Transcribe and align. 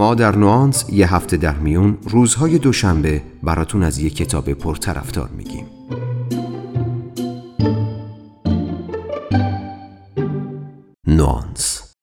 ما 0.00 0.14
در 0.14 0.36
نوانس 0.36 0.84
یه 0.92 1.14
هفته 1.14 1.36
در 1.36 1.54
میون 1.54 1.98
روزهای 2.02 2.58
دوشنبه 2.58 3.22
براتون 3.42 3.82
از 3.82 3.98
یه 3.98 4.10
کتاب 4.10 4.52
پرطرفدار 4.52 5.28
میگیم. 5.28 5.66
نوانس. 11.06 11.94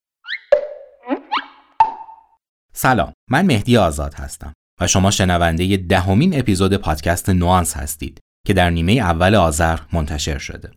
سلام 2.74 3.14
من 3.30 3.46
مهدی 3.46 3.78
آزاد 3.78 4.14
هستم 4.14 4.54
و 4.82 4.88
شما 4.88 5.12
شنونده 5.12 5.78
دهمین 5.78 6.40
اپیزود 6.40 6.74
پادکست 6.74 7.30
نوانس 7.30 7.78
هستید 7.78 8.20
که 8.48 8.54
در 8.54 8.70
نیمه 8.70 8.94
اول 8.94 9.36
آذر 9.36 9.80
منتشر 9.94 10.38
شده. 10.38 10.72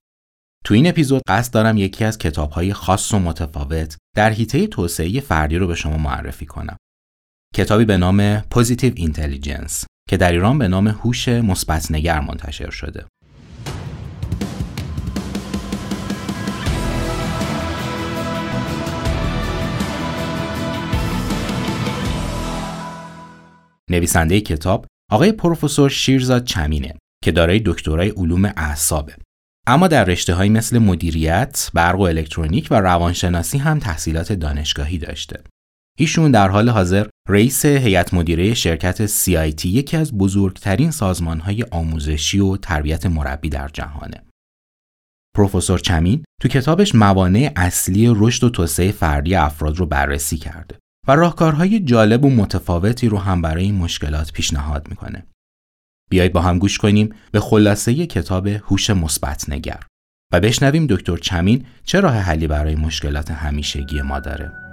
تو 0.64 0.75
این 0.75 0.87
اپیزود 0.87 1.23
قصد 1.29 1.55
دارم 1.55 1.77
یکی 1.77 2.05
از 2.05 2.18
کتابهای 2.18 2.73
خاص 2.73 3.14
و 3.14 3.18
متفاوت 3.18 3.96
در 4.16 4.30
حیطه 4.30 4.66
توسعه 4.66 5.21
فردی 5.21 5.57
رو 5.57 5.66
به 5.66 5.75
شما 5.75 5.96
معرفی 5.96 6.46
کنم. 6.46 6.77
کتابی 7.54 7.85
به 7.85 7.96
نام 7.96 8.40
Positive 8.40 8.96
Intelligence 8.96 9.85
که 10.09 10.17
در 10.17 10.32
ایران 10.32 10.59
به 10.59 10.68
نام 10.68 10.89
هوش 10.89 11.29
مثبت 11.29 11.90
نگر 11.90 12.21
منتشر 12.21 12.71
شده. 12.71 13.07
نویسنده 23.90 24.40
کتاب 24.40 24.87
آقای 25.11 25.32
پروفسور 25.32 25.90
شیرزاد 25.90 26.45
چمینه 26.45 26.95
که 27.25 27.32
دارای 27.32 27.62
دکترای 27.67 28.09
علوم 28.09 28.45
اعصابه 28.45 29.14
اما 29.67 29.89
در 29.89 30.04
رشته 30.04 30.35
های 30.35 30.48
مثل 30.48 30.79
مدیریت، 30.79 31.71
برق 31.75 32.01
و 32.01 32.03
الکترونیک 32.03 32.69
و 32.70 32.75
روانشناسی 32.75 33.59
هم 33.59 33.78
تحصیلات 33.78 34.33
دانشگاهی 34.33 34.98
داشته. 34.98 35.42
ایشون 36.00 36.31
در 36.31 36.48
حال 36.48 36.69
حاضر 36.69 37.06
رئیس 37.28 37.67
هیئت 37.67 38.15
مدیره 38.15 38.55
شرکت 38.55 39.06
CIT 39.06 39.65
یکی 39.65 39.97
از 39.97 40.19
بزرگترین 40.19 40.93
های 41.43 41.65
آموزشی 41.70 42.41
و 42.41 42.56
تربیت 42.56 43.06
مربی 43.06 43.48
در 43.48 43.69
جهانه. 43.69 44.23
پروفسور 45.37 45.78
چمین 45.78 46.25
تو 46.43 46.48
کتابش 46.48 46.95
موانع 46.95 47.53
اصلی 47.56 48.12
رشد 48.17 48.45
و 48.45 48.51
توسعه 48.51 48.93
فردی 48.93 49.34
افراد 49.34 49.77
رو 49.77 49.87
بررسی 49.87 50.37
کرده 50.37 50.78
و 51.09 51.12
راهکارهای 51.12 51.81
جالب 51.81 52.25
و 52.25 52.31
متفاوتی 52.31 53.09
رو 53.09 53.19
هم 53.19 53.43
برای 53.43 53.65
این 53.65 53.75
مشکلات 53.75 54.33
پیشنهاد 54.33 54.89
می‌کنه. 54.89 55.27
بیایید 56.11 56.33
با 56.33 56.41
هم 56.41 56.59
گوش 56.59 56.78
کنیم 56.78 57.15
به 57.33 57.41
خلاصه 57.41 58.06
کتاب 58.06 58.47
هوش 58.47 58.91
مثبت 58.91 59.51
نگر 59.51 59.81
و 60.33 60.41
بشنویم 60.41 60.87
دکتر 60.87 61.17
چمین 61.17 61.67
چه 61.84 62.01
راه 62.01 62.15
حلی 62.15 62.47
برای 62.47 62.75
مشکلات 62.75 63.31
همیشگی 63.31 64.03
ما 64.03 64.21
داره. 64.21 64.70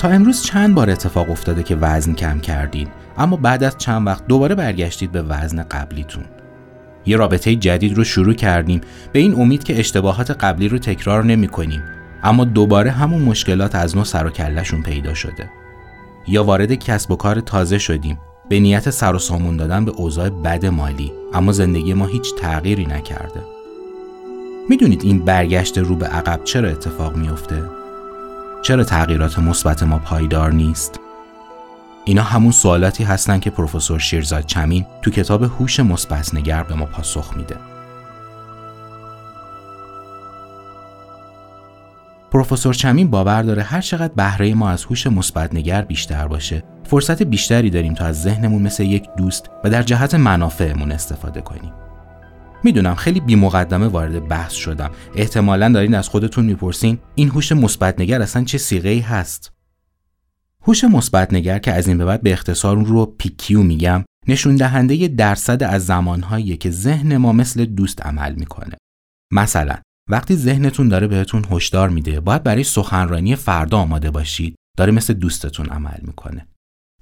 تا 0.00 0.08
امروز 0.08 0.42
چند 0.42 0.74
بار 0.74 0.90
اتفاق 0.90 1.30
افتاده 1.30 1.62
که 1.62 1.76
وزن 1.76 2.12
کم 2.12 2.40
کردین؟ 2.40 2.88
اما 3.18 3.36
بعد 3.36 3.64
از 3.64 3.78
چند 3.78 4.06
وقت 4.06 4.26
دوباره 4.26 4.54
برگشتید 4.54 5.12
به 5.12 5.22
وزن 5.22 5.62
قبلیتون. 5.62 6.24
یه 7.06 7.16
رابطه 7.16 7.56
جدید 7.56 7.96
رو 7.96 8.04
شروع 8.04 8.34
کردیم. 8.34 8.80
به 9.12 9.18
این 9.18 9.40
امید 9.40 9.64
که 9.64 9.78
اشتباهات 9.78 10.30
قبلی 10.30 10.68
رو 10.68 10.78
تکرار 10.78 11.24
نمی 11.24 11.48
کنیم 11.48 11.82
اما 12.22 12.44
دوباره 12.44 12.90
همون 12.90 13.22
مشکلات 13.22 13.74
از 13.74 13.96
نو 13.96 14.04
سر 14.04 14.26
و 14.26 14.30
کلشون 14.30 14.82
پیدا 14.82 15.14
شده. 15.14 15.50
یا 16.28 16.44
وارد 16.44 16.74
کسب 16.74 17.10
و 17.10 17.16
کار 17.16 17.40
تازه 17.40 17.78
شدیم. 17.78 18.18
به 18.48 18.60
نیت 18.60 18.90
سر 18.90 19.14
و 19.14 19.18
سامون 19.18 19.56
دادن 19.56 19.84
به 19.84 19.90
اوضاع 19.90 20.28
بد 20.28 20.66
مالی. 20.66 21.12
اما 21.34 21.52
زندگی 21.52 21.94
ما 21.94 22.06
هیچ 22.06 22.34
تغییری 22.34 22.86
نکرده. 22.86 23.40
می‌دونید 24.68 25.02
این 25.04 25.24
برگشت 25.24 25.78
رو 25.78 25.96
به 25.96 26.06
عقب 26.06 26.40
چرا 26.44 26.68
اتفاق 26.68 27.16
میافته؟ 27.16 27.79
چرا 28.62 28.84
تغییرات 28.84 29.38
مثبت 29.38 29.82
ما 29.82 29.98
پایدار 29.98 30.52
نیست؟ 30.52 31.00
اینا 32.04 32.22
همون 32.22 32.52
سوالاتی 32.52 33.04
هستن 33.04 33.38
که 33.38 33.50
پروفسور 33.50 33.98
شیرزاد 33.98 34.46
چمین 34.46 34.86
تو 35.02 35.10
کتاب 35.10 35.42
هوش 35.42 35.80
مثبت 35.80 36.34
نگر 36.34 36.62
به 36.62 36.74
ما 36.74 36.86
پاسخ 36.86 37.36
میده. 37.36 37.56
پروفسور 42.30 42.74
چمین 42.74 43.10
باور 43.10 43.42
داره 43.42 43.62
هر 43.62 43.80
چقدر 43.80 44.14
بهره 44.14 44.54
ما 44.54 44.70
از 44.70 44.84
هوش 44.84 45.06
مثبت 45.06 45.54
نگر 45.54 45.82
بیشتر 45.82 46.26
باشه، 46.26 46.62
فرصت 46.84 47.22
بیشتری 47.22 47.70
داریم 47.70 47.94
تا 47.94 48.04
از 48.04 48.22
ذهنمون 48.22 48.62
مثل 48.62 48.82
یک 48.82 49.08
دوست 49.16 49.50
و 49.64 49.70
در 49.70 49.82
جهت 49.82 50.14
منافعمون 50.14 50.92
استفاده 50.92 51.40
کنیم. 51.40 51.72
می‌دونم 52.64 52.94
خیلی 52.94 53.20
بی 53.20 53.34
مقدمه 53.34 53.86
وارد 53.86 54.28
بحث 54.28 54.52
شدم. 54.52 54.90
احتمالا 55.14 55.68
دارین 55.68 55.94
از 55.94 56.08
خودتون 56.08 56.44
می‌پرسین 56.44 56.98
این 57.14 57.28
هوش 57.28 57.52
مثبت 57.52 58.00
نگر 58.00 58.22
اصلا 58.22 58.44
چه 58.44 58.58
سیغه 58.58 58.88
ای 58.88 59.00
هست؟ 59.00 59.52
هوش 60.62 60.84
مثبت 60.84 61.32
نگر 61.34 61.58
که 61.58 61.72
از 61.72 61.88
این 61.88 61.98
به 61.98 62.04
بعد 62.04 62.22
به 62.22 62.32
اختصار 62.32 62.76
اون 62.76 62.86
رو 62.86 63.06
پیکیو 63.06 63.62
میگم 63.62 64.04
نشون 64.28 64.56
دهنده 64.56 65.08
درصد 65.08 65.62
از 65.62 65.86
زمانهایی 65.86 66.56
که 66.56 66.70
ذهن 66.70 67.16
ما 67.16 67.32
مثل 67.32 67.64
دوست 67.64 68.02
عمل 68.02 68.34
می‌کنه. 68.34 68.76
مثلا 69.32 69.74
وقتی 70.08 70.36
ذهنتون 70.36 70.88
داره 70.88 71.06
بهتون 71.06 71.44
هشدار 71.50 71.88
میده 71.88 72.20
باید 72.20 72.42
برای 72.42 72.64
سخنرانی 72.64 73.36
فردا 73.36 73.78
آماده 73.78 74.10
باشید 74.10 74.54
داره 74.78 74.92
مثل 74.92 75.14
دوستتون 75.14 75.66
عمل 75.66 75.98
می‌کنه. 76.02 76.46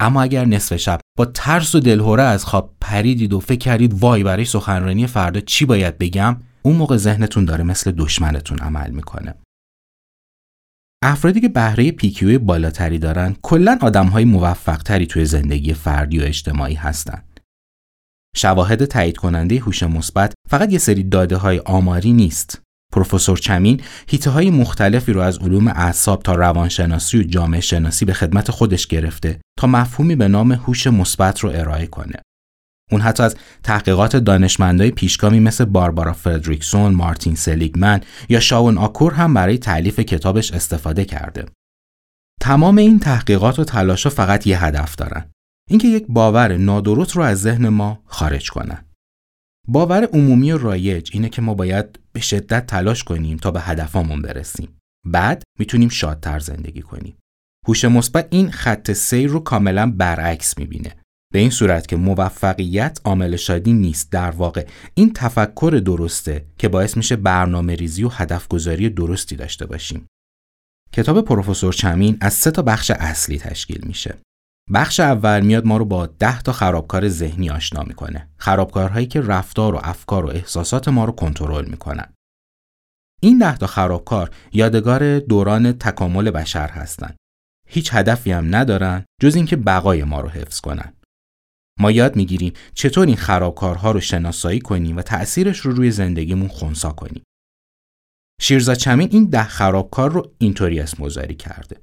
اما 0.00 0.22
اگر 0.22 0.44
نصف 0.44 0.76
شب 0.76 1.00
با 1.18 1.24
ترس 1.24 1.74
و 1.74 1.80
دلهوره 1.80 2.22
از 2.22 2.44
خواب 2.44 2.74
پریدید 2.80 3.32
و 3.32 3.40
فکر 3.40 3.58
کردید 3.58 3.94
وای 3.94 4.22
برای 4.22 4.44
سخنرانی 4.44 5.06
فردا 5.06 5.40
چی 5.40 5.66
باید 5.66 5.98
بگم؟ 5.98 6.36
اون 6.62 6.76
موقع 6.76 6.96
ذهنتون 6.96 7.44
داره 7.44 7.64
مثل 7.64 7.92
دشمنتون 7.92 8.58
عمل 8.58 8.90
می‌کنه. 8.90 9.34
افرادی 11.02 11.40
که 11.40 11.48
بهره 11.48 11.90
پیکیوی 11.90 12.38
بالاتری 12.38 12.98
دارن 12.98 13.36
کلا 13.42 13.78
آدمهای 13.80 14.24
موفقتری 14.24 15.06
توی 15.06 15.24
زندگی 15.24 15.74
فردی 15.74 16.18
و 16.18 16.22
اجتماعی 16.22 16.74
هستند 16.74 17.40
شواهد 18.36 18.84
تایید 18.84 19.16
کننده 19.16 19.58
هوش 19.58 19.82
مثبت 19.82 20.34
فقط 20.48 20.72
یه 20.72 20.78
سری 20.78 21.02
داده 21.02 21.36
های 21.36 21.58
آماری 21.58 22.12
نیست. 22.12 22.62
پروفسور 22.92 23.38
چمین 23.38 23.80
هیته 24.08 24.30
های 24.30 24.50
مختلفی 24.50 25.12
رو 25.12 25.20
از 25.20 25.38
علوم 25.38 25.68
اعصاب 25.68 26.22
تا 26.22 26.34
روانشناسی 26.34 27.18
و 27.18 27.22
جامعه 27.22 27.60
شناسی 27.60 28.04
به 28.04 28.12
خدمت 28.12 28.50
خودش 28.50 28.86
گرفته 28.86 29.40
تا 29.58 29.66
مفهومی 29.66 30.16
به 30.16 30.28
نام 30.28 30.52
هوش 30.52 30.86
مثبت 30.86 31.40
رو 31.40 31.50
ارائه 31.54 31.86
کنه. 31.86 32.14
اون 32.90 33.00
حتی 33.00 33.22
از 33.22 33.36
تحقیقات 33.62 34.16
دانشمندای 34.16 34.90
پیشگامی 34.90 35.40
مثل 35.40 35.64
باربارا 35.64 36.12
فردریکسون، 36.12 36.94
مارتین 36.94 37.34
سلیگمن 37.34 38.00
یا 38.28 38.40
شاون 38.40 38.78
آکور 38.78 39.14
هم 39.14 39.34
برای 39.34 39.58
تعلیف 39.58 40.00
کتابش 40.00 40.52
استفاده 40.52 41.04
کرده. 41.04 41.44
تمام 42.40 42.78
این 42.78 42.98
تحقیقات 42.98 43.58
و 43.58 43.64
تلاشا 43.64 44.10
فقط 44.10 44.46
یه 44.46 44.64
هدف 44.64 44.96
دارن. 44.96 45.30
اینکه 45.70 45.88
یک 45.88 46.06
باور 46.08 46.56
نادرست 46.56 47.16
رو 47.16 47.22
از 47.22 47.40
ذهن 47.40 47.68
ما 47.68 48.02
خارج 48.06 48.50
کنن. 48.50 48.87
باور 49.70 50.04
عمومی 50.04 50.52
و 50.52 50.58
رایج 50.58 51.10
اینه 51.12 51.28
که 51.28 51.42
ما 51.42 51.54
باید 51.54 51.98
به 52.12 52.20
شدت 52.20 52.66
تلاش 52.66 53.04
کنیم 53.04 53.36
تا 53.36 53.50
به 53.50 53.60
هدفمون 53.60 54.22
برسیم. 54.22 54.68
بعد 55.06 55.42
می‌تونیم 55.58 55.88
شادتر 55.88 56.38
زندگی 56.38 56.82
کنیم. 56.82 57.16
هوش 57.66 57.84
مثبت 57.84 58.28
این 58.30 58.50
خط 58.50 58.92
سیر 58.92 59.30
رو 59.30 59.40
کاملا 59.40 59.90
برعکس 59.90 60.58
می‌بینه. 60.58 60.96
به 61.32 61.38
این 61.38 61.50
صورت 61.50 61.86
که 61.86 61.96
موفقیت 61.96 63.00
عامل 63.04 63.36
شادی 63.36 63.72
نیست 63.72 64.12
در 64.12 64.30
واقع 64.30 64.66
این 64.94 65.12
تفکر 65.12 65.82
درسته 65.84 66.46
که 66.58 66.68
باعث 66.68 66.96
میشه 66.96 67.16
برنامه 67.16 67.74
ریزی 67.74 68.04
و 68.04 68.08
هدف 68.08 68.48
گذاری 68.48 68.90
درستی 68.90 69.36
داشته 69.36 69.66
باشیم. 69.66 70.06
کتاب 70.92 71.24
پروفسور 71.24 71.72
چمین 71.72 72.18
از 72.20 72.34
سه 72.34 72.50
تا 72.50 72.62
بخش 72.62 72.90
اصلی 72.90 73.38
تشکیل 73.38 73.80
میشه. 73.86 74.18
بخش 74.74 75.00
اول 75.00 75.40
میاد 75.40 75.66
ما 75.66 75.76
رو 75.76 75.84
با 75.84 76.06
ده 76.06 76.42
تا 76.42 76.52
خرابکار 76.52 77.08
ذهنی 77.08 77.50
آشنا 77.50 77.82
می‌کنه. 77.82 78.28
خرابکارهایی 78.36 79.06
که 79.06 79.20
رفتار 79.20 79.74
و 79.74 79.80
افکار 79.82 80.26
و 80.26 80.28
احساسات 80.28 80.88
ما 80.88 81.04
رو 81.04 81.12
کنترل 81.12 81.70
می‌کنن. 81.70 82.12
این 83.22 83.38
ده 83.38 83.56
تا 83.56 83.66
خرابکار 83.66 84.30
یادگار 84.52 85.18
دوران 85.18 85.72
تکامل 85.72 86.30
بشر 86.30 86.68
هستند. 86.68 87.16
هیچ 87.68 87.94
هدفی 87.94 88.32
هم 88.32 88.56
ندارن 88.56 89.04
جز 89.22 89.34
اینکه 89.34 89.56
بقای 89.56 90.04
ما 90.04 90.20
رو 90.20 90.28
حفظ 90.28 90.60
کنن. 90.60 90.92
ما 91.80 91.90
یاد 91.90 92.16
می‌گیریم 92.16 92.52
چطور 92.74 93.06
این 93.06 93.16
خرابکارها 93.16 93.90
رو 93.90 94.00
شناسایی 94.00 94.60
کنیم 94.60 94.96
و 94.96 95.02
تأثیرش 95.02 95.58
رو 95.58 95.72
روی 95.72 95.90
زندگیمون 95.90 96.48
خونسا 96.48 96.90
کنیم. 96.90 97.22
شیرزا 98.40 98.74
چمین 98.74 99.08
این 99.12 99.24
ده 99.24 99.44
خرابکار 99.44 100.10
رو 100.10 100.32
اینطوری 100.38 100.80
اسمگذاری 100.80 101.34
کرده. 101.34 101.76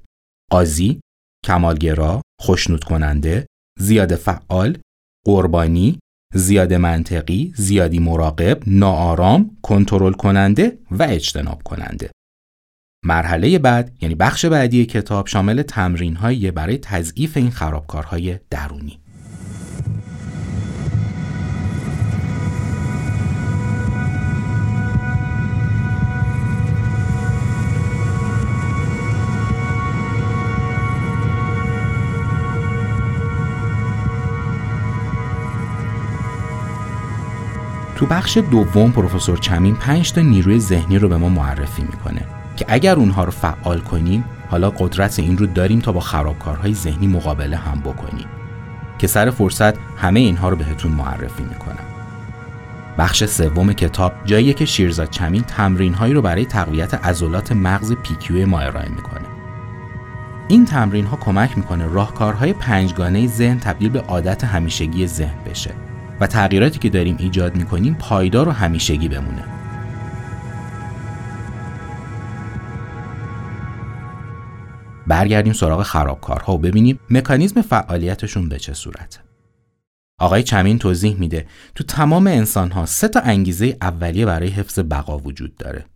قاضی، 0.50 1.00
کمالگرا، 1.46 2.22
خوشنود 2.40 2.84
کننده، 2.84 3.46
زیاد 3.78 4.14
فعال، 4.14 4.78
قربانی، 5.26 5.98
زیاد 6.34 6.74
منطقی، 6.74 7.52
زیادی 7.56 7.98
مراقب، 7.98 8.58
ناآرام، 8.66 9.56
کنترل 9.62 10.12
کننده 10.12 10.78
و 10.90 11.02
اجتناب 11.02 11.62
کننده. 11.62 12.10
مرحله 13.04 13.58
بعد 13.58 13.96
یعنی 14.00 14.14
بخش 14.14 14.44
بعدی 14.44 14.86
کتاب 14.86 15.26
شامل 15.26 15.62
تمرین 15.62 16.14
برای 16.50 16.78
تضعیف 16.78 17.36
این 17.36 17.50
خرابکارهای 17.50 18.38
درونی. 18.50 18.98
بخش 38.10 38.36
دوم 38.36 38.90
پروفسور 38.90 39.38
چمین 39.38 39.74
5 39.74 40.12
تا 40.12 40.20
نیروی 40.20 40.60
ذهنی 40.60 40.98
رو 40.98 41.08
به 41.08 41.16
ما 41.16 41.28
معرفی 41.28 41.82
می‌کنه 41.82 42.22
که 42.56 42.64
اگر 42.68 42.96
اونها 42.96 43.24
رو 43.24 43.30
فعال 43.30 43.80
کنیم 43.80 44.24
حالا 44.50 44.70
قدرت 44.70 45.18
این 45.18 45.38
رو 45.38 45.46
داریم 45.46 45.80
تا 45.80 45.92
با 45.92 46.00
خرابکارهای 46.00 46.74
ذهنی 46.74 47.06
مقابله 47.06 47.56
هم 47.56 47.80
بکنیم 47.80 48.26
که 48.98 49.06
سر 49.06 49.30
فرصت 49.30 49.74
همه 49.96 50.20
اینها 50.20 50.48
رو 50.48 50.56
بهتون 50.56 50.92
معرفی 50.92 51.42
می‌کنم. 51.42 51.84
بخش 52.98 53.24
سوم 53.24 53.72
کتاب 53.72 54.12
جاییه 54.24 54.52
که 54.52 54.64
شیرزاد 54.64 55.10
چمین 55.10 55.42
تمرین 55.42 55.94
هایی 55.94 56.14
رو 56.14 56.22
برای 56.22 56.44
تقویت 56.44 56.94
عضلات 56.94 57.52
مغز 57.52 57.92
پیکیو 57.92 58.46
ما 58.46 58.60
ارائه 58.60 58.88
می‌کنه. 58.88 59.26
این 60.48 60.64
تمرین 60.64 61.06
ها 61.06 61.16
کمک 61.16 61.58
می‌کنه 61.58 61.86
راهکارهای 61.86 62.52
پنجگانه 62.52 63.26
ذهن 63.26 63.58
تبدیل 63.58 63.88
به 63.88 64.00
عادت 64.00 64.44
همیشگی 64.44 65.06
ذهن 65.06 65.38
بشه. 65.46 65.74
و 66.20 66.26
تغییراتی 66.26 66.78
که 66.78 66.90
داریم 66.90 67.16
ایجاد 67.18 67.56
می‌کنیم 67.56 67.94
پایدار 67.94 68.48
و 68.48 68.52
همیشگی 68.52 69.08
بمونه. 69.08 69.44
برگردیم 75.06 75.52
سراغ 75.52 75.82
خرابکارها 75.82 76.54
و 76.54 76.58
ببینیم 76.58 77.00
مکانیزم 77.10 77.62
فعالیتشون 77.62 78.48
به 78.48 78.58
چه 78.58 78.74
صورته 78.74 79.20
آقای 80.20 80.42
چمین 80.42 80.78
توضیح 80.78 81.16
میده 81.16 81.46
تو 81.74 81.84
تمام 81.84 82.26
انسان 82.26 82.70
ها 82.70 82.86
سه 82.86 83.08
تا 83.08 83.20
انگیزه 83.20 83.76
اولیه 83.80 84.26
برای 84.26 84.48
حفظ 84.48 84.78
بقا 84.78 85.18
وجود 85.18 85.56
داره. 85.56 85.86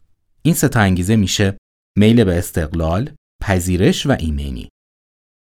این 0.43 0.55
سه 0.55 0.69
تا 0.69 0.81
انگیزه 0.81 1.16
میشه 1.16 1.56
میل 1.99 2.25
به 2.25 2.38
استقلال، 2.38 3.11
پذیرش 3.43 4.06
و 4.06 4.16
ایمنی. 4.19 4.69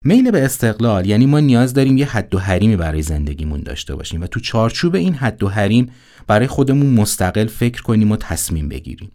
میل 0.05 0.31
به 0.31 0.45
استقلال 0.45 1.05
یعنی 1.05 1.25
ما 1.25 1.39
نیاز 1.39 1.73
داریم 1.73 1.97
یه 1.97 2.05
حد 2.05 2.35
و 2.35 2.39
حریمی 2.39 2.75
برای 2.75 3.01
زندگیمون 3.01 3.61
داشته 3.61 3.95
باشیم 3.95 4.21
و 4.21 4.27
تو 4.27 4.39
چارچوب 4.39 4.95
این 4.95 5.13
حد 5.13 5.43
و 5.43 5.49
حریم 5.49 5.91
برای 6.27 6.47
خودمون 6.47 6.93
مستقل 6.93 7.47
فکر 7.47 7.81
کنیم 7.81 8.11
و 8.11 8.17
تصمیم 8.17 8.69
بگیریم. 8.69 9.11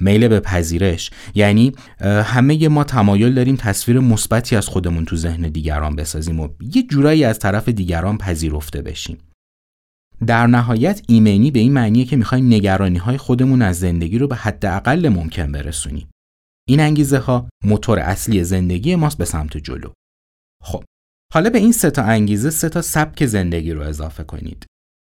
میل 0.00 0.28
به 0.28 0.40
پذیرش 0.40 1.10
یعنی 1.34 1.72
همه 2.00 2.68
ما 2.68 2.84
تمایل 2.84 3.34
داریم 3.34 3.56
تصویر 3.56 4.00
مثبتی 4.00 4.56
از 4.56 4.68
خودمون 4.68 5.04
تو 5.04 5.16
ذهن 5.16 5.42
دیگران 5.42 5.96
بسازیم 5.96 6.40
و 6.40 6.48
یه 6.74 6.82
جورایی 6.82 7.24
از 7.24 7.38
طرف 7.38 7.68
دیگران 7.68 8.18
پذیرفته 8.18 8.82
بشیم. 8.82 9.18
در 10.26 10.46
نهایت 10.46 11.02
ایمنی 11.08 11.50
به 11.50 11.58
این 11.58 11.72
معنیه 11.72 12.04
که 12.04 12.16
می‌خوایم 12.16 12.46
نگرانی 12.46 12.98
های 12.98 13.16
خودمون 13.16 13.62
از 13.62 13.78
زندگی 13.78 14.18
رو 14.18 14.28
به 14.28 14.36
حداقل 14.36 15.08
ممکن 15.08 15.52
برسونیم. 15.52 16.08
این 16.72 16.80
انگیزه 16.80 17.18
ها 17.18 17.48
موتور 17.64 17.98
اصلی 17.98 18.44
زندگی 18.44 18.96
ماست 18.96 19.18
به 19.18 19.24
سمت 19.24 19.56
جلو. 19.56 19.92
خب 20.62 20.84
حالا 21.32 21.50
به 21.50 21.58
این 21.58 21.72
سه 21.72 21.90
تا 21.90 22.02
انگیزه 22.02 22.50
سه 22.50 22.68
تا 22.68 22.82
سبک 22.82 23.26
زندگی 23.26 23.72
رو 23.72 23.82
اضافه 23.82 24.24
کنید. 24.24 24.66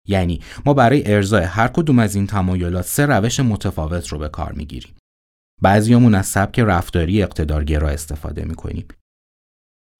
یعنی 0.08 0.40
ما 0.66 0.74
برای 0.74 1.12
ارزای 1.14 1.44
هر 1.44 1.68
کدوم 1.68 1.98
از 1.98 2.14
این 2.14 2.26
تمایلات 2.26 2.84
سه 2.84 3.06
روش 3.06 3.40
متفاوت 3.40 4.08
رو 4.08 4.18
به 4.18 4.28
کار 4.28 4.52
می‌گیریم. 4.52 4.94
بعضیامون 5.62 6.14
از 6.14 6.26
سبک 6.26 6.58
رفتاری 6.60 7.22
اقتدارگرا 7.22 7.88
استفاده 7.88 8.44
می‌کنیم. 8.44 8.86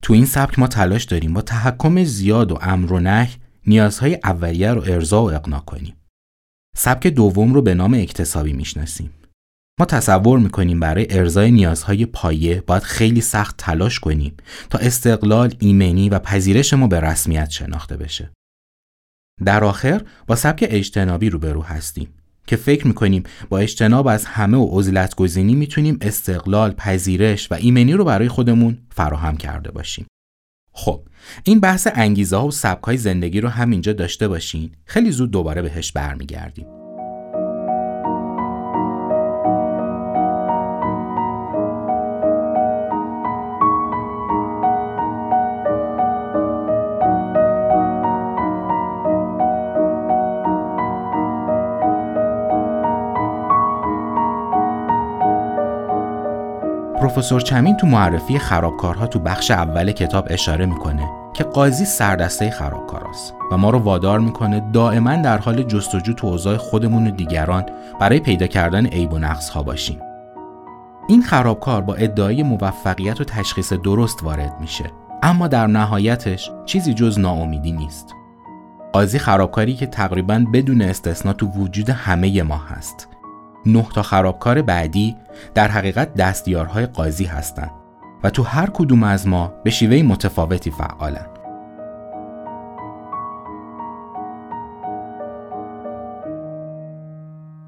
تو 0.03 0.13
این 0.13 0.27
سبک 0.27 0.59
ما 0.59 0.67
تلاش 0.67 1.05
داریم 1.05 1.33
با 1.33 1.43
تحکم 1.43 2.05
زیاد 2.05 2.53
و 2.53 2.59
امر 2.61 2.93
و 2.93 3.01
نهی 3.01 3.35
نیازهای 3.67 4.19
اولیه 4.25 4.73
رو 4.73 4.83
ارضا 4.83 5.23
و 5.23 5.33
اقنا 5.33 5.61
کنیم. 5.61 5.97
سبک 6.77 7.07
دوم 7.07 7.55
رو 7.55 7.63
به 7.63 7.75
نام 7.75 7.95
اکتسابی 7.95 8.53
می‌شناسیم. 8.53 9.11
ما 9.81 9.87
تصور 9.87 10.39
می‌کنیم 10.39 10.81
برای 10.81 11.07
ارزای 11.11 11.51
نیازهای 11.51 12.07
پایه 12.07 12.61
باید 12.67 12.83
خیلی 12.83 13.21
سخت 13.21 13.57
تلاش 13.57 14.01
کنیم 14.01 14.37
تا 14.71 14.79
استقلال، 14.79 15.55
ایمنی 15.59 16.09
و 16.09 16.19
پذیرش 16.19 16.75
ما 16.75 16.87
به 16.87 17.01
رسمیت 17.01 17.51
شناخته 17.51 17.97
بشه. 17.97 18.31
در 19.45 19.65
آخر 19.65 20.03
با 20.27 20.37
سبک 20.37 20.65
اجتنابی 20.69 21.31
روبرو 21.31 21.63
هستیم 21.63 22.09
که 22.47 22.57
فکر 22.57 22.87
می‌کنیم 22.87 23.23
با 23.49 23.59
اجتناب 23.59 24.07
از 24.07 24.25
همه 24.25 24.59
و 24.59 24.79
عزلت 24.79 25.15
گزینی 25.15 25.55
می‌تونیم 25.55 25.99
استقلال، 26.01 26.73
پذیرش 26.73 27.53
و 27.53 27.55
ایمنی 27.55 27.93
رو 27.93 28.05
برای 28.05 28.29
خودمون 28.29 28.79
فراهم 28.91 29.37
کرده 29.37 29.71
باشیم. 29.71 30.07
خب 30.73 31.03
این 31.45 31.61
بحث 31.61 31.89
انگیزه 31.95 32.37
ها 32.37 32.47
و 32.47 32.51
سبک 32.51 32.85
های 32.85 32.97
زندگی 32.97 33.41
رو 33.41 33.49
همینجا 33.49 33.93
داشته 33.93 34.29
باشین 34.29 34.71
خیلی 34.85 35.11
زود 35.11 35.31
دوباره 35.31 35.63
بهش 35.63 35.93
برمیگردیم. 35.93 36.84
پروفسور 57.15 57.41
چمین 57.41 57.77
تو 57.77 57.87
معرفی 57.87 58.39
خرابکارها 58.39 59.07
تو 59.07 59.19
بخش 59.19 59.51
اول 59.51 59.93
کتاب 59.93 60.27
اشاره 60.31 60.67
می‌کنه 60.67 61.09
که 61.35 61.45
قاضی 61.45 61.85
سردسته 61.85 62.51
خرابکاراست 62.51 63.35
و 63.53 63.57
ما 63.57 63.71
رو 63.71 63.79
وادار 63.79 64.21
می‌کنه 64.21 64.71
دائما 64.73 65.17
در 65.17 65.39
حال 65.39 65.63
جستجو 65.63 66.13
تو 66.13 66.27
اوضاع 66.27 66.57
خودمون 66.57 67.07
و 67.07 67.11
دیگران 67.11 67.67
برای 68.01 68.21
پیدا 68.21 68.47
کردن 68.47 68.87
عیب 68.87 69.13
و 69.13 69.19
نقص 69.19 69.49
ها 69.49 69.63
باشیم. 69.63 70.01
این 71.09 71.23
خرابکار 71.23 71.81
با 71.83 71.95
ادعای 71.95 72.43
موفقیت 72.43 73.21
و 73.21 73.25
تشخیص 73.25 73.73
درست 73.73 74.23
وارد 74.23 74.61
میشه 74.61 74.85
اما 75.23 75.49
در 75.49 75.67
نهایتش 75.67 76.51
چیزی 76.67 76.95
جز 76.95 77.19
ناامیدی 77.19 77.73
نیست. 77.73 78.15
قاضی 78.93 79.19
خرابکاری 79.19 79.75
که 79.75 79.87
تقریبا 79.87 80.45
بدون 80.53 80.83
استثنا 80.83 81.33
تو 81.33 81.47
وجود 81.47 81.91
همه 81.91 82.43
ما 82.43 82.59
هست 82.59 83.09
نه 83.67 83.87
تا 83.95 84.03
خرابکار 84.03 84.63
بعدی 84.63 85.17
در 85.55 85.69
حقیقت 85.69 86.15
دستیارهای 86.15 86.87
قاضی 86.87 87.25
هستند 87.25 87.71
و 88.25 88.31
تو 88.31 88.43
هر 88.43 88.71
کدوم 88.71 89.03
از 89.03 89.27
ما 89.27 89.47
به 89.65 89.71
شیوه 89.71 90.03
متفاوتی 90.03 90.71
فعالن. 90.71 91.27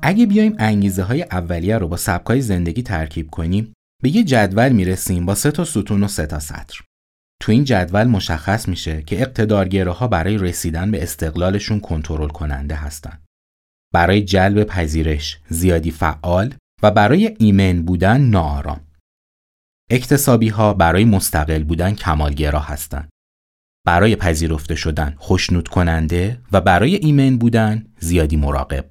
اگه 0.03 0.27
بیایم 0.27 0.57
انگیزه 0.59 1.03
های 1.03 1.23
اولیه 1.23 1.79
رو 1.79 1.89
با 1.89 1.97
سبکای 1.97 2.41
زندگی 2.41 2.83
ترکیب 2.83 3.31
کنیم 3.31 3.73
به 4.03 4.17
یه 4.17 4.25
جدول 4.25 4.73
می‌رسیم 4.73 5.27
با 5.27 5.35
سه 5.35 5.51
تا 5.51 5.65
ستون 5.65 6.05
و 6.05 6.09
سه 6.09 6.27
تا 6.27 6.39
سطر. 6.39 6.81
تو 7.43 7.53
این 7.53 7.65
جدول 7.65 8.05
مشخص 8.05 8.69
میشه 8.69 9.03
که 9.03 9.21
اقتدارگراها 9.21 10.09
برای 10.09 10.39
رسیدن 10.39 10.91
به 10.91 11.03
استقلالشون 11.03 11.81
کنترل 11.81 12.29
کننده 12.29 12.75
هستند. 12.75 13.26
برای 13.97 14.23
جلب 14.23 14.65
پذیرش 14.65 15.39
زیادی 15.49 15.91
فعال 15.91 16.55
و 16.83 16.91
برای 16.91 17.37
ایمن 17.39 17.83
بودن 17.83 18.21
ناآرام. 18.21 18.81
اکتسابی 19.91 20.49
ها 20.49 20.75
برای 20.75 21.05
مستقل 21.05 21.63
بودن 21.63 21.95
کمالگرا 21.95 22.61
هستند. 22.61 23.09
برای 23.87 24.17
پذیرفته 24.17 24.75
شدن 24.75 25.15
خوشنود 25.19 25.69
کننده 25.69 26.41
و 26.53 26.61
برای 26.61 26.95
ایمن 26.95 27.39
بودن 27.39 27.87
زیادی 27.99 28.37
مراقب. 28.37 28.85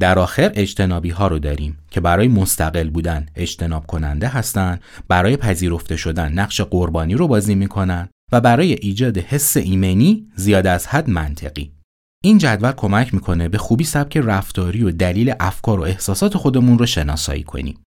در 0.00 0.18
آخر 0.18 0.52
اجتنابی 0.54 1.10
ها 1.10 1.26
رو 1.26 1.38
داریم 1.38 1.78
که 1.90 2.00
برای 2.00 2.28
مستقل 2.28 2.90
بودن 2.90 3.26
اجتناب 3.34 3.86
کننده 3.86 4.28
هستند، 4.28 4.82
برای 5.08 5.36
پذیرفته 5.36 5.96
شدن 5.96 6.32
نقش 6.32 6.60
قربانی 6.60 7.14
رو 7.14 7.28
بازی 7.28 7.54
می‌کنن 7.54 8.08
و 8.32 8.40
برای 8.40 8.72
ایجاد 8.72 9.18
حس 9.18 9.56
ایمنی 9.56 10.28
زیاد 10.34 10.66
از 10.66 10.86
حد 10.86 11.10
منطقی. 11.10 11.75
این 12.24 12.38
جدول 12.38 12.72
کمک 12.72 13.14
می‌کنه 13.14 13.48
به 13.48 13.58
خوبی 13.58 13.84
سبک 13.84 14.16
رفتاری 14.16 14.82
و 14.82 14.90
دلیل 14.90 15.34
افکار 15.40 15.80
و 15.80 15.82
احساسات 15.82 16.36
خودمون 16.36 16.78
رو 16.78 16.86
شناسایی 16.86 17.42
کنیم. 17.42 17.82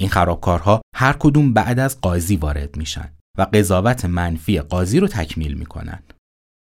این 0.00 0.08
خرابکارها 0.08 0.82
هر 0.96 1.12
کدوم 1.12 1.52
بعد 1.52 1.78
از 1.78 2.00
قاضی 2.00 2.36
وارد 2.36 2.76
میشن 2.76 3.10
و 3.38 3.46
قضاوت 3.52 4.04
منفی 4.04 4.60
قاضی 4.60 5.00
رو 5.00 5.08
تکمیل 5.08 5.54
می‌کنن. 5.54 6.02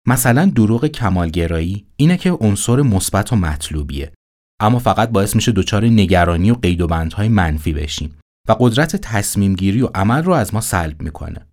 مثلا 0.07 0.47
دروغ 0.47 0.87
کمالگرایی 0.87 1.87
اینه 1.97 2.17
که 2.17 2.31
عنصر 2.31 2.83
مثبت 2.83 3.33
و 3.33 3.37
مطلوبیه 3.37 4.13
اما 4.61 4.79
فقط 4.79 5.11
باعث 5.11 5.37
میشه 5.37 5.53
دچار 5.53 5.85
نگرانی 5.85 6.51
و 6.51 6.55
قید 6.55 6.81
و 6.81 6.87
بندهای 6.87 7.29
منفی 7.29 7.73
بشیم 7.73 8.19
و 8.49 8.57
قدرت 8.61 8.97
تصمیم 8.97 9.55
گیری 9.55 9.83
و 9.83 9.87
عمل 9.95 10.23
رو 10.23 10.33
از 10.33 10.55
ما 10.55 10.61
سلب 10.61 11.03
می‌کنه. 11.03 11.47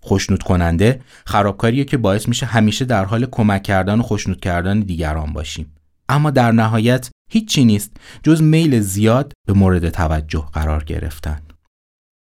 خوشنود 0.00 0.42
کننده 0.42 1.00
خرابکاریه 1.26 1.84
که 1.84 1.96
باعث 1.96 2.28
میشه 2.28 2.46
همیشه 2.46 2.84
در 2.84 3.04
حال 3.04 3.26
کمک 3.26 3.62
کردن 3.62 4.00
و 4.00 4.02
خوشنود 4.02 4.40
کردن 4.40 4.80
دیگران 4.80 5.32
باشیم. 5.32 5.74
اما 6.08 6.30
در 6.30 6.52
نهایت 6.52 7.10
هیچی 7.30 7.64
نیست 7.64 7.96
جز 8.22 8.42
میل 8.42 8.80
زیاد 8.80 9.32
به 9.46 9.52
مورد 9.52 9.88
توجه 9.88 10.46
قرار 10.52 10.84
گرفتن. 10.84 11.42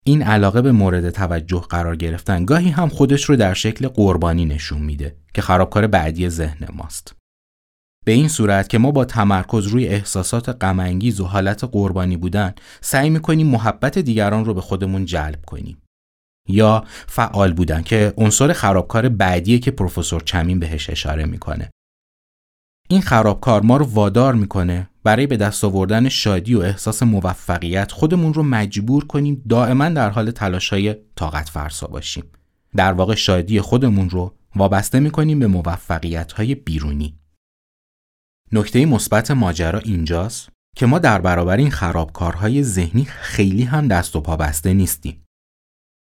این 0.06 0.22
علاقه 0.22 0.62
به 0.62 0.72
مورد 0.72 1.10
توجه 1.10 1.60
قرار 1.60 1.96
گرفتن 1.96 2.44
گاهی 2.44 2.70
هم 2.70 2.88
خودش 2.88 3.24
رو 3.24 3.36
در 3.36 3.54
شکل 3.54 3.88
قربانی 3.88 4.44
نشون 4.44 4.82
میده 4.82 5.16
که 5.34 5.42
خرابکار 5.42 5.86
بعدی 5.86 6.28
ذهن 6.28 6.66
ماست. 6.72 7.14
به 8.04 8.12
این 8.12 8.28
صورت 8.28 8.68
که 8.68 8.78
ما 8.78 8.90
با 8.90 9.04
تمرکز 9.04 9.66
روی 9.66 9.88
احساسات 9.88 10.48
غمانگیز 10.48 11.20
و 11.20 11.24
حالت 11.24 11.64
قربانی 11.64 12.16
بودن 12.16 12.54
سعی 12.80 13.10
می‌کنیم 13.10 13.46
محبت 13.46 13.98
دیگران 13.98 14.44
رو 14.44 14.54
به 14.54 14.60
خودمون 14.60 15.04
جلب 15.04 15.44
کنیم. 15.46 15.82
یا 16.48 16.84
فعال 17.06 17.52
بودن 17.52 17.82
که 17.82 18.14
عنصر 18.16 18.52
خرابکار 18.52 19.08
بعدیه 19.08 19.58
که 19.58 19.70
پروفسور 19.70 20.20
چمین 20.20 20.58
بهش 20.58 20.90
اشاره 20.90 21.24
می‌کنه. 21.24 21.70
این 22.88 23.00
خرابکار 23.00 23.62
ما 23.62 23.76
رو 23.76 23.84
وادار 23.84 24.34
می‌کنه 24.34 24.90
برای 25.04 25.26
به 25.26 25.36
دست 25.36 25.64
آوردن 25.64 26.08
شادی 26.08 26.54
و 26.54 26.60
احساس 26.60 27.02
موفقیت 27.02 27.92
خودمون 27.92 28.34
رو 28.34 28.42
مجبور 28.42 29.04
کنیم 29.04 29.42
دائما 29.48 29.88
در 29.88 30.10
حال 30.10 30.30
تلاشای 30.30 30.96
طاقت 31.16 31.48
فرسا 31.48 31.86
باشیم. 31.86 32.24
در 32.76 32.92
واقع 32.92 33.14
شادی 33.14 33.60
خودمون 33.60 34.10
رو 34.10 34.34
وابسته 34.56 35.00
می‌کنیم 35.00 35.38
به 35.38 35.46
موفقیت 35.46 36.32
های 36.32 36.54
بیرونی. 36.54 37.18
نکته 38.52 38.86
مثبت 38.86 39.30
ماجرا 39.30 39.78
اینجاست 39.78 40.48
که 40.76 40.86
ما 40.86 40.98
در 40.98 41.20
برابر 41.20 41.56
این 41.56 41.70
خرابکارهای 41.70 42.62
ذهنی 42.62 43.04
خیلی 43.04 43.62
هم 43.62 43.88
دست 43.88 44.16
و 44.16 44.20
پا 44.20 44.36
بسته 44.36 44.72
نیستیم. 44.72 45.24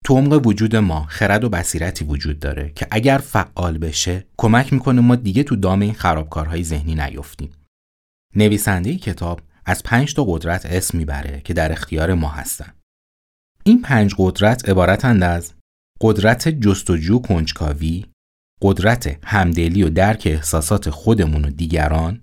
تو 0.06 0.18
عمق 0.18 0.48
وجود 0.48 0.76
ما 0.76 1.06
خرد 1.06 1.44
و 1.44 1.50
بصیرتی 1.50 2.06
وجود 2.06 2.40
داره 2.40 2.72
که 2.76 2.88
اگر 2.92 3.18
فعال 3.18 3.78
بشه 3.78 4.26
کمک 4.38 4.74
می‌کنه 4.74 5.02
ما 5.02 5.16
دیگه 5.16 5.44
تو 5.44 5.56
دام 5.56 5.80
این 5.80 5.94
خرابکارهای 5.94 6.64
ذهنی 6.64 6.96
نیفتیم. 6.96 7.52
نویسنده 8.36 8.96
کتاب 8.96 9.42
از 9.66 9.84
پنج 9.84 10.14
تا 10.14 10.24
قدرت 10.24 10.66
اسم 10.66 10.98
می‌بره 10.98 11.42
که 11.42 11.54
در 11.54 11.72
اختیار 11.72 12.14
ما 12.14 12.30
هستن. 12.30 12.74
این 13.64 13.82
پنج 13.82 14.16
قدرت 14.18 14.70
عبارتند 14.70 15.24
از 15.24 15.54
قدرت 16.02 16.48
جستجو 16.48 17.20
کنجکاوی، 17.20 18.06
قدرت 18.62 19.20
همدلی 19.24 19.84
و 19.84 19.90
درک 19.90 20.24
احساسات 20.26 20.90
خودمون 20.90 21.46
و 21.46 21.50
دیگران، 21.50 22.22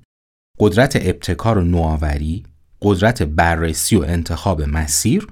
قدرت 0.59 0.97
ابتکار 0.97 1.59
و 1.59 1.65
نوآوری، 1.65 2.45
قدرت 2.83 3.23
بررسی 3.23 3.97
و 3.97 4.03
انتخاب 4.03 4.63
مسیر 4.63 5.27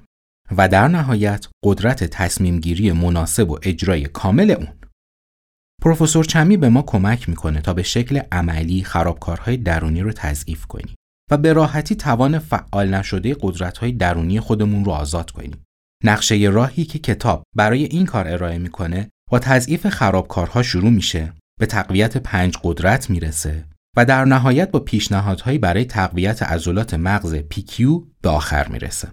و 0.57 0.69
در 0.69 0.89
نهایت 0.89 1.47
قدرت 1.65 2.05
تصمیم 2.05 2.61
گیری 2.61 2.93
مناسب 2.93 3.51
و 3.51 3.59
اجرای 3.63 4.03
کامل 4.03 4.51
اون. 4.51 4.69
پروفسور 5.83 6.25
چمی 6.25 6.57
به 6.57 6.69
ما 6.69 6.83
کمک 6.83 7.29
می‌کنه 7.29 7.61
تا 7.61 7.75
به 7.75 7.83
شکل 7.83 8.21
عملی 8.33 8.85
خرابکارهای 8.85 9.57
درونی 9.57 10.01
رو 10.01 10.13
تضعیف 10.13 10.67
کنیم 10.67 10.95
و 11.31 11.37
به 11.37 11.53
راحتی 11.53 11.95
توان 11.95 12.39
فعال 12.39 12.95
نشده 12.95 13.37
قدرت‌های 13.41 13.93
درونی 13.93 14.41
خودمون 14.41 14.85
رو 14.85 14.93
آزاد 14.93 15.31
کنیم. 15.31 15.65
نقشه 16.05 16.35
راهی 16.53 16.85
که 16.85 16.99
کتاب 16.99 17.43
برای 17.57 17.85
این 17.85 18.07
کار 18.07 18.29
ارائه 18.29 18.59
می‌کنه 18.59 19.11
با 19.31 19.39
تضعیف 19.39 19.89
خرابکارها 19.89 20.63
شروع 20.63 20.91
میشه 20.91 21.33
به 21.61 21.67
تقویت 21.67 22.17
پنج 22.17 22.57
قدرت 22.63 23.11
می‌رسه 23.11 23.65
و 23.97 24.05
در 24.05 24.25
نهایت 24.25 24.71
با 24.71 24.81
پیشنهادهایی 24.81 25.59
برای 25.59 25.85
تقویت 25.85 26.43
عضلات 26.43 26.95
مغز 26.95 27.35
پیکیو 27.35 28.03
به 28.23 28.29
آخر 28.29 28.69
می‌رسه. 28.69 29.09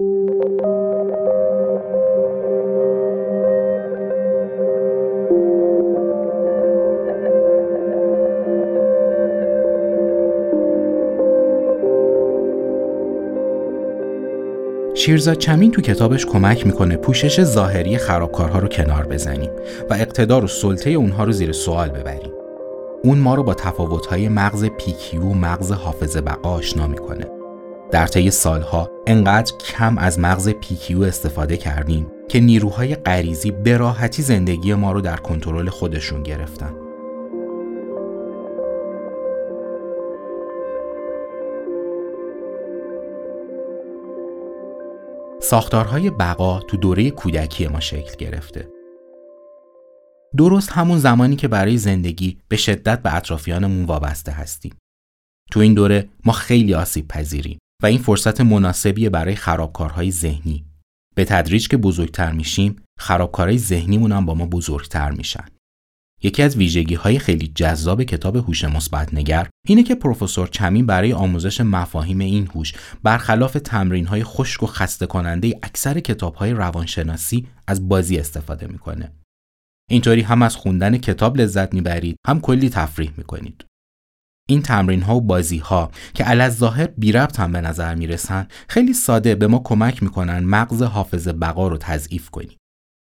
شیرزاد 15.01 15.37
چمین 15.37 15.71
تو 15.71 15.81
کتابش 15.81 16.25
کمک 16.25 16.65
می‌کنه 16.65 16.97
پوشش 16.97 17.43
ظاهری 17.43 17.97
خرابکارها 17.97 18.59
رو 18.59 18.67
کنار 18.67 19.07
بزنیم 19.07 19.49
و 19.89 19.93
اقتدار 19.93 20.43
و 20.43 20.47
سلطه 20.47 20.89
اونها 20.89 21.23
رو 21.23 21.31
زیر 21.31 21.51
سوال 21.51 21.89
ببریم. 21.89 22.31
اون 23.03 23.17
ما 23.17 23.35
رو 23.35 23.43
با 23.43 23.53
تفاوت‌های 23.53 24.29
مغز 24.29 24.65
PQ 24.65 25.21
و 25.21 25.33
مغز 25.33 25.71
حافظ 25.71 26.17
بقا 26.17 26.49
آشنا 26.49 26.87
می‌کنه. 26.87 27.25
در 27.91 28.07
طی 28.07 28.31
سالها 28.31 28.89
انقدر 29.07 29.53
کم 29.57 29.97
از 29.97 30.19
مغز 30.19 30.49
PQ 30.49 31.03
استفاده 31.03 31.57
کردیم 31.57 32.07
که 32.29 32.39
نیروهای 32.39 32.95
غریزی 32.95 33.51
به 33.51 33.77
راحتی 33.77 34.21
زندگی 34.21 34.73
ما 34.73 34.91
رو 34.91 35.01
در 35.01 35.17
کنترل 35.17 35.69
خودشون 35.69 36.23
گرفتن. 36.23 36.80
ساختارهای 45.51 46.09
بقا 46.09 46.59
تو 46.59 46.77
دوره 46.77 47.11
کودکی 47.11 47.67
ما 47.67 47.79
شکل 47.79 48.15
گرفته. 48.15 48.67
درست 50.37 50.71
همون 50.71 50.97
زمانی 50.97 51.35
که 51.35 51.47
برای 51.47 51.77
زندگی 51.77 52.37
به 52.47 52.57
شدت 52.57 53.01
به 53.01 53.15
اطرافیانمون 53.15 53.85
وابسته 53.85 54.31
هستیم. 54.31 54.75
تو 55.51 55.59
این 55.59 55.73
دوره 55.73 56.09
ما 56.25 56.33
خیلی 56.33 56.73
آسیب 56.73 57.07
پذیریم 57.07 57.57
و 57.83 57.85
این 57.85 57.97
فرصت 57.97 58.41
مناسبیه 58.41 59.09
برای 59.09 59.35
خرابکارهای 59.35 60.11
ذهنی. 60.11 60.65
به 61.15 61.25
تدریج 61.25 61.67
که 61.67 61.77
بزرگتر 61.77 62.31
میشیم، 62.31 62.75
خرابکارهای 62.99 63.57
ذهنیمون 63.57 64.11
هم 64.11 64.25
با 64.25 64.33
ما 64.33 64.45
بزرگتر 64.45 65.11
میشن. 65.11 65.45
یکی 66.23 66.43
از 66.43 66.55
ویژگی 66.55 66.95
های 66.95 67.19
خیلی 67.19 67.51
جذاب 67.55 68.03
کتاب 68.03 68.35
هوش 68.35 68.63
مثبت 68.63 69.13
نگر 69.13 69.47
اینه 69.67 69.83
که 69.83 69.95
پروفسور 69.95 70.47
چمین 70.47 70.85
برای 70.85 71.13
آموزش 71.13 71.61
مفاهیم 71.61 72.19
این 72.19 72.47
هوش 72.55 72.73
برخلاف 73.03 73.57
تمرین 73.63 74.05
های 74.05 74.23
خشک 74.23 74.63
و 74.63 74.67
خسته 74.67 75.05
کننده 75.05 75.59
اکثر 75.63 75.99
کتاب 75.99 76.35
های 76.35 76.51
روانشناسی 76.51 77.47
از 77.67 77.89
بازی 77.89 78.17
استفاده 78.17 78.67
می‌کنه. 78.67 79.11
اینطوری 79.89 80.21
هم 80.21 80.41
از 80.41 80.55
خوندن 80.55 80.97
کتاب 80.97 81.37
لذت 81.37 81.73
می‌برید 81.73 82.15
هم 82.27 82.41
کلی 82.41 82.69
تفریح 82.69 83.11
می‌کنید. 83.17 83.65
این 84.49 84.61
تمرین 84.61 85.01
ها 85.01 85.15
و 85.15 85.21
بازی 85.21 85.57
ها 85.57 85.91
که 86.13 86.23
علاز 86.23 86.57
ظاهر 86.57 86.87
بی 86.87 87.11
ربط 87.11 87.39
هم 87.39 87.51
به 87.51 87.61
نظر 87.61 87.95
می‌رسن 87.95 88.47
خیلی 88.67 88.93
ساده 88.93 89.35
به 89.35 89.47
ما 89.47 89.59
کمک 89.59 90.03
می‌کنن 90.03 90.39
مغز 90.39 90.83
حافظ 90.83 91.27
بقا 91.27 91.67
رو 91.67 91.77
تضعیف 91.77 92.29
کنیم. 92.29 92.57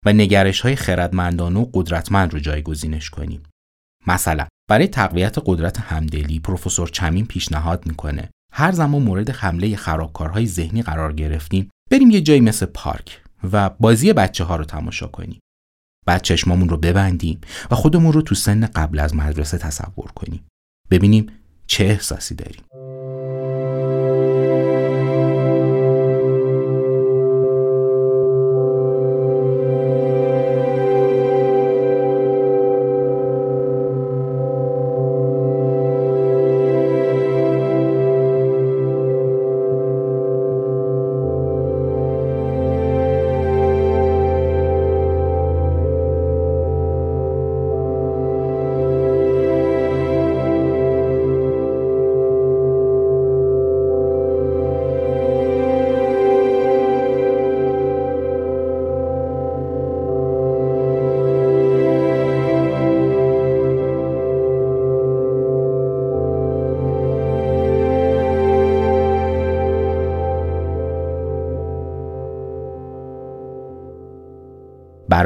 و 0.07 0.13
نگرش 0.13 0.61
های 0.61 0.75
خردمندانه 0.75 1.59
و 1.59 1.69
قدرتمند 1.73 2.33
رو 2.33 2.39
جایگزینش 2.39 3.09
کنیم. 3.09 3.43
مثلا 4.07 4.47
برای 4.69 4.87
تقویت 4.87 5.35
قدرت 5.45 5.79
همدلی 5.79 6.39
پروفسور 6.39 6.87
چمین 6.87 7.25
پیشنهاد 7.25 7.85
می‌کنه 7.85 8.29
هر 8.53 8.71
زمان 8.71 9.01
مورد 9.01 9.29
حمله 9.29 9.75
خرابکارهای 9.75 10.45
ذهنی 10.45 10.81
قرار 10.81 11.13
گرفتیم 11.13 11.69
بریم 11.91 12.09
یه 12.09 12.21
جایی 12.21 12.41
مثل 12.41 12.65
پارک 12.65 13.21
و 13.51 13.69
بازی 13.69 14.13
بچه 14.13 14.43
ها 14.43 14.55
رو 14.55 14.65
تماشا 14.65 15.07
کنیم. 15.07 15.39
بعد 16.05 16.21
چشمامون 16.21 16.69
رو 16.69 16.77
ببندیم 16.77 17.41
و 17.71 17.75
خودمون 17.75 18.13
رو 18.13 18.21
تو 18.21 18.35
سن 18.35 18.65
قبل 18.65 18.99
از 18.99 19.15
مدرسه 19.15 19.57
تصور 19.57 20.11
کنیم. 20.15 20.45
ببینیم 20.91 21.27
چه 21.67 21.83
احساسی 21.83 22.35
داریم. 22.35 22.86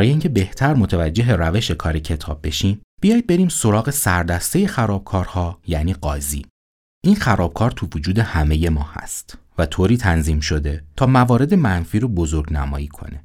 برای 0.01 0.09
اینکه 0.09 0.29
بهتر 0.29 0.73
متوجه 0.73 1.35
روش 1.35 1.71
کار 1.71 1.99
کتاب 1.99 2.47
بشیم 2.47 2.81
بیایید 3.01 3.27
بریم 3.27 3.49
سراغ 3.49 3.89
سردسته 3.89 4.67
خرابکارها 4.67 5.59
یعنی 5.67 5.93
قاضی 5.93 6.45
این 7.05 7.15
خرابکار 7.15 7.71
تو 7.71 7.87
وجود 7.95 8.19
همه 8.19 8.69
ما 8.69 8.83
هست 8.83 9.37
و 9.57 9.65
طوری 9.65 9.97
تنظیم 9.97 10.39
شده 10.39 10.83
تا 10.95 11.05
موارد 11.05 11.53
منفی 11.53 11.99
رو 11.99 12.07
بزرگ 12.07 12.53
نمایی 12.53 12.87
کنه 12.87 13.23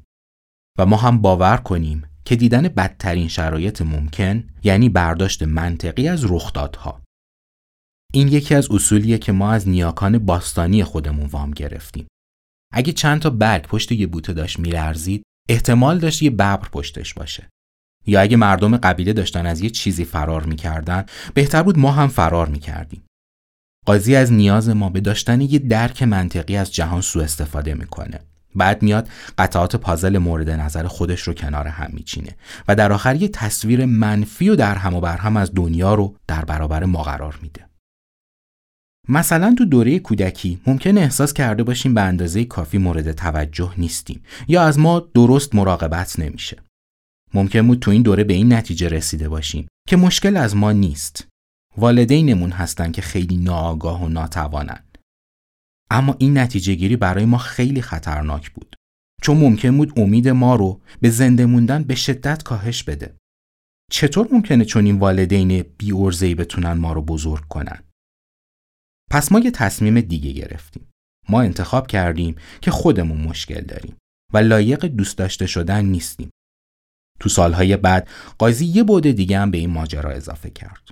و 0.79 0.85
ما 0.85 0.97
هم 0.97 1.21
باور 1.21 1.57
کنیم 1.57 2.03
که 2.25 2.35
دیدن 2.35 2.61
بدترین 2.61 3.27
شرایط 3.27 3.81
ممکن 3.81 4.43
یعنی 4.63 4.89
برداشت 4.89 5.43
منطقی 5.43 6.07
از 6.07 6.31
رخدادها. 6.31 7.01
این 8.13 8.27
یکی 8.27 8.55
از 8.55 8.71
اصولیه 8.71 9.17
که 9.17 9.31
ما 9.31 9.51
از 9.51 9.69
نیاکان 9.69 10.17
باستانی 10.17 10.83
خودمون 10.83 11.25
وام 11.25 11.51
گرفتیم. 11.51 12.07
اگه 12.73 12.93
چند 12.93 13.21
تا 13.21 13.29
برگ 13.29 13.67
پشت 13.67 13.91
یه 13.91 14.07
بوته 14.07 14.33
داشت 14.33 14.59
میلرزید، 14.59 15.23
احتمال 15.49 15.99
داشت 15.99 16.21
یه 16.21 16.29
ببر 16.29 16.57
پشتش 16.71 17.13
باشه. 17.13 17.49
یا 18.05 18.21
اگه 18.21 18.37
مردم 18.37 18.77
قبیله 18.77 19.13
داشتن 19.13 19.45
از 19.45 19.61
یه 19.61 19.69
چیزی 19.69 20.05
فرار 20.05 20.43
می‌کردن، 20.43 21.05
بهتر 21.33 21.63
بود 21.63 21.79
ما 21.79 21.91
هم 21.91 22.07
فرار 22.07 22.47
می‌کردیم. 22.47 23.03
قاضی 23.85 24.15
از 24.15 24.33
نیاز 24.33 24.69
ما 24.69 24.89
به 24.89 24.99
داشتن 24.99 25.41
یه 25.41 25.59
درک 25.59 26.03
منطقی 26.03 26.57
از 26.57 26.73
جهان 26.73 27.01
سوء 27.01 27.23
استفاده 27.23 27.73
می‌کنه. 27.73 28.19
بعد 28.55 28.83
میاد 28.83 29.09
قطعات 29.37 29.75
پازل 29.75 30.17
مورد 30.17 30.49
نظر 30.49 30.87
خودش 30.87 31.21
رو 31.21 31.33
کنار 31.33 31.67
هم 31.67 31.89
میچینه 31.93 32.35
و 32.67 32.75
در 32.75 32.93
آخر 32.93 33.15
یه 33.15 33.27
تصویر 33.27 33.85
منفی 33.85 34.49
و 34.49 34.55
در 34.55 34.75
هم 34.75 34.93
و 34.93 35.01
بر 35.01 35.17
هم 35.17 35.37
از 35.37 35.51
دنیا 35.55 35.93
رو 35.93 36.15
در 36.27 36.45
برابر 36.45 36.85
ما 36.85 37.03
قرار 37.03 37.39
میده. 37.41 37.66
مثلا 39.09 39.55
تو 39.57 39.65
دوره 39.65 39.99
کودکی 39.99 40.61
ممکن 40.67 40.97
احساس 40.97 41.33
کرده 41.33 41.63
باشیم 41.63 41.93
به 41.93 42.01
اندازه 42.01 42.45
کافی 42.45 42.77
مورد 42.77 43.11
توجه 43.11 43.73
نیستیم 43.77 44.23
یا 44.47 44.63
از 44.63 44.79
ما 44.79 44.99
درست 44.99 45.55
مراقبت 45.55 46.19
نمیشه. 46.19 46.57
ممکن 47.33 47.67
بود 47.67 47.79
تو 47.79 47.91
این 47.91 48.01
دوره 48.01 48.23
به 48.23 48.33
این 48.33 48.53
نتیجه 48.53 48.89
رسیده 48.89 49.29
باشیم 49.29 49.67
که 49.87 49.95
مشکل 49.95 50.37
از 50.37 50.55
ما 50.55 50.71
نیست. 50.71 51.27
والدینمون 51.77 52.51
هستن 52.51 52.91
که 52.91 53.01
خیلی 53.01 53.37
ناآگاه 53.37 54.03
و 54.03 54.09
ناتوانن. 54.09 54.83
اما 55.91 56.15
این 56.19 56.37
نتیجه 56.37 56.75
گیری 56.75 56.95
برای 56.95 57.25
ما 57.25 57.37
خیلی 57.37 57.81
خطرناک 57.81 58.51
بود. 58.51 58.75
چون 59.21 59.37
ممکن 59.37 59.77
بود 59.77 59.99
امید 59.99 60.29
ما 60.29 60.55
رو 60.55 60.81
به 61.01 61.09
زنده 61.09 61.45
موندن 61.45 61.83
به 61.83 61.95
شدت 61.95 62.43
کاهش 62.43 62.83
بده. 62.83 63.15
چطور 63.91 64.27
ممکنه 64.31 64.65
چون 64.65 64.85
این 64.85 64.99
والدین 64.99 65.65
بی 65.77 66.35
بتونن 66.35 66.73
ما 66.73 66.93
رو 66.93 67.01
بزرگ 67.01 67.47
کنن؟ 67.47 67.86
پس 69.11 69.31
ما 69.31 69.39
یه 69.39 69.51
تصمیم 69.51 70.01
دیگه 70.01 70.31
گرفتیم. 70.31 70.87
ما 71.29 71.41
انتخاب 71.41 71.87
کردیم 71.87 72.35
که 72.61 72.71
خودمون 72.71 73.21
مشکل 73.21 73.61
داریم 73.61 73.97
و 74.33 74.37
لایق 74.37 74.85
دوست 74.85 75.17
داشته 75.17 75.47
شدن 75.47 75.85
نیستیم. 75.85 76.29
تو 77.19 77.29
سالهای 77.29 77.77
بعد 77.77 78.07
قاضی 78.37 78.65
یه 78.65 78.83
بوده 78.83 79.11
دیگه 79.11 79.39
هم 79.39 79.51
به 79.51 79.57
این 79.57 79.69
ماجرا 79.69 80.11
اضافه 80.11 80.49
کرد. 80.49 80.89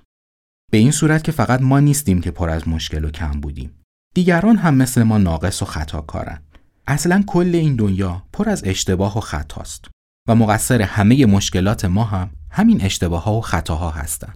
به 0.72 0.78
این 0.78 0.92
صورت 0.92 1.24
که 1.24 1.32
فقط 1.32 1.62
ما 1.62 1.80
نیستیم 1.80 2.22
که 2.22 2.32
پر 2.32 2.50
از 2.50 2.68
مشکل 2.68 3.06
و 3.06 3.10
کم 3.10 3.32
بودیم. 3.32 3.84
دیگران 4.16 4.58
هم 4.58 4.76
مثل 4.76 5.04
ما 5.04 5.18
ناقص 5.18 5.62
و 5.62 5.66
خطاکارن. 5.66 6.42
اصلا 6.88 7.24
کل 7.28 7.52
این 7.56 7.76
دنیا 7.76 8.24
پر 8.34 8.50
از 8.50 8.64
اشتباه 8.64 9.18
و 9.18 9.22
خطاست 9.22 9.86
و 10.28 10.36
مقصر 10.36 10.82
همه 10.82 11.26
مشکلات 11.26 11.86
ما 11.86 12.04
هم 12.04 12.30
همین 12.52 12.82
اشتباه 12.82 13.24
ها 13.24 13.34
و 13.34 13.42
خطاها 13.42 13.90
هستند. 13.90 14.36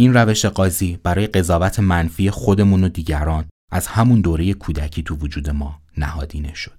این 0.00 0.14
روش 0.14 0.46
قاضی 0.46 0.98
برای 1.02 1.26
قضاوت 1.26 1.80
منفی 1.80 2.30
خودمون 2.30 2.84
و 2.84 2.88
دیگران 2.88 3.44
از 3.72 3.86
همون 3.86 4.20
دوره 4.20 4.54
کودکی 4.54 5.02
تو 5.02 5.14
وجود 5.14 5.50
ما 5.50 5.80
نهادینه 5.96 6.54
شد. 6.54 6.78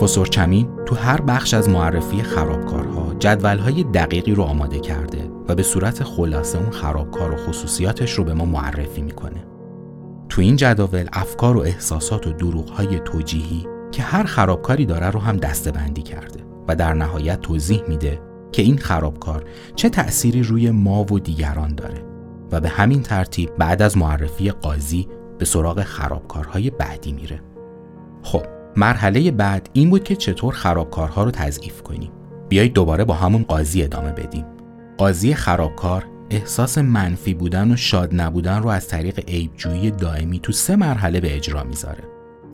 پروفسور 0.00 0.28
تو 0.86 0.94
هر 0.94 1.20
بخش 1.20 1.54
از 1.54 1.68
معرفی 1.68 2.22
خرابکارها 2.22 3.14
جدولهای 3.18 3.84
دقیقی 3.84 4.34
رو 4.34 4.42
آماده 4.42 4.80
کرده 4.80 5.30
و 5.48 5.54
به 5.54 5.62
صورت 5.62 6.04
خلاصه 6.04 6.58
اون 6.58 6.70
خرابکار 6.70 7.34
و 7.34 7.36
خصوصیاتش 7.36 8.12
رو 8.12 8.24
به 8.24 8.34
ما 8.34 8.44
معرفی 8.44 9.02
می‌کنه. 9.02 9.44
تو 10.28 10.40
این 10.40 10.56
جداول 10.56 11.08
افکار 11.12 11.56
و 11.56 11.60
احساسات 11.60 12.26
و 12.26 12.32
دروغهای 12.32 13.00
توجیهی 13.00 13.66
که 13.92 14.02
هر 14.02 14.24
خرابکاری 14.24 14.86
داره 14.86 15.10
رو 15.10 15.20
هم 15.20 15.36
دستبندی 15.36 16.02
کرده 16.02 16.40
و 16.68 16.76
در 16.76 16.94
نهایت 16.94 17.40
توضیح 17.40 17.82
میده 17.88 18.20
که 18.52 18.62
این 18.62 18.78
خرابکار 18.78 19.44
چه 19.76 19.88
تأثیری 19.88 20.42
روی 20.42 20.70
ما 20.70 21.04
و 21.12 21.18
دیگران 21.18 21.74
داره 21.74 22.04
و 22.52 22.60
به 22.60 22.68
همین 22.68 23.02
ترتیب 23.02 23.50
بعد 23.58 23.82
از 23.82 23.96
معرفی 23.96 24.50
قاضی 24.50 25.08
به 25.38 25.44
سراغ 25.44 25.82
خرابکارهای 25.82 26.70
بعدی 26.70 27.12
میره. 27.12 27.40
خب 28.22 28.59
مرحله 28.76 29.30
بعد 29.30 29.70
این 29.72 29.90
بود 29.90 30.04
که 30.04 30.16
چطور 30.16 30.54
خرابکارها 30.54 31.24
رو 31.24 31.30
تضعیف 31.30 31.82
کنیم. 31.82 32.10
بیایید 32.48 32.72
دوباره 32.72 33.04
با 33.04 33.14
همون 33.14 33.42
قاضی 33.42 33.82
ادامه 33.82 34.12
بدیم. 34.12 34.44
قاضی 34.98 35.34
خرابکار 35.34 36.04
احساس 36.30 36.78
منفی 36.78 37.34
بودن 37.34 37.72
و 37.72 37.76
شاد 37.76 38.20
نبودن 38.20 38.62
رو 38.62 38.68
از 38.68 38.88
طریق 38.88 39.28
عیبجویی 39.28 39.90
دائمی 39.90 40.40
تو 40.40 40.52
سه 40.52 40.76
مرحله 40.76 41.20
به 41.20 41.36
اجرا 41.36 41.62
می‌ذاره. 41.64 42.04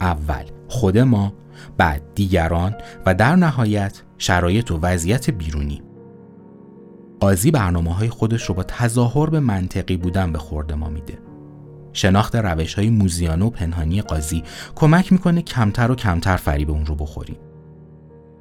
اول 0.01 0.45
خود 0.69 0.99
ما، 0.99 1.33
بعد 1.77 2.03
دیگران 2.15 2.75
و 3.07 3.15
در 3.15 3.37
نهایت 3.37 4.03
شرایط 4.19 4.71
و 4.71 4.79
وضعیت 4.83 5.31
بیرونی. 5.31 5.83
قاضی 7.21 7.51
برنامه 7.51 7.95
های 7.95 8.09
خودش 8.09 8.43
رو 8.43 8.55
با 8.55 8.63
تظاهر 8.63 9.31
به 9.31 9.41
منطقی 9.41 9.97
بودن 9.97 10.33
به 10.33 10.39
خورده 10.39 10.75
ما 10.75 10.89
میده. 10.89 11.19
شناخت 11.97 12.37
روش 12.37 12.75
های 12.75 12.91
موزیانه 12.91 13.45
و 13.45 13.51
پنهانی 13.51 14.03
قاضی 14.03 14.43
کمک 14.75 15.13
می‌کنه 15.13 15.43
کمتر 15.43 15.91
و 15.91 15.95
کمتر 15.95 16.37
فریب 16.37 16.71
اون 16.71 16.87
رو 16.87 16.95
بخوریم. 16.95 17.37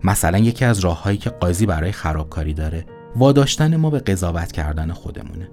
مثلا 0.03 0.37
یکی 0.37 0.65
از 0.65 0.79
راههایی 0.79 1.17
که 1.17 1.29
قاضی 1.29 1.65
برای 1.65 1.91
خرابکاری 1.91 2.53
داره 2.53 2.85
واداشتن 3.15 3.75
ما 3.75 3.89
به 3.89 3.99
قضاوت 3.99 4.51
کردن 4.51 4.91
خودمونه. 4.91 5.49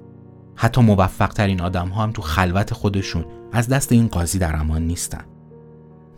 حتی 0.57 0.81
موفق 0.81 1.29
ترین 1.33 1.61
آدم 1.61 1.89
ها 1.89 2.03
هم 2.03 2.13
تو 2.13 2.23
خلوت 2.23 2.75
خودشون 2.75 3.25
از 3.53 3.69
دست 3.69 3.93
این 3.93 4.09
قاضی 4.09 4.39
در 4.39 4.57
امان 4.57 4.83
نیستن. 4.83 5.25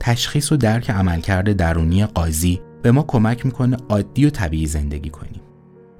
تشخیص 0.00 0.52
و 0.52 0.56
درک 0.56 0.90
عملکرد 0.90 1.52
درونی 1.52 2.06
قاضی 2.06 2.60
به 2.82 2.92
ما 2.92 3.02
کمک 3.02 3.46
می‌کنه 3.46 3.76
عادی 3.88 4.26
و 4.26 4.30
طبیعی 4.30 4.66
زندگی 4.66 5.10
کنیم. 5.10 5.40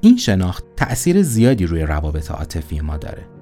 این 0.01 0.16
شناخت 0.16 0.64
تأثیر 0.77 1.23
زیادی 1.23 1.66
روی 1.66 1.83
روابط 1.83 2.31
عاطفی 2.31 2.81
ما 2.81 2.97
داره. 2.97 3.34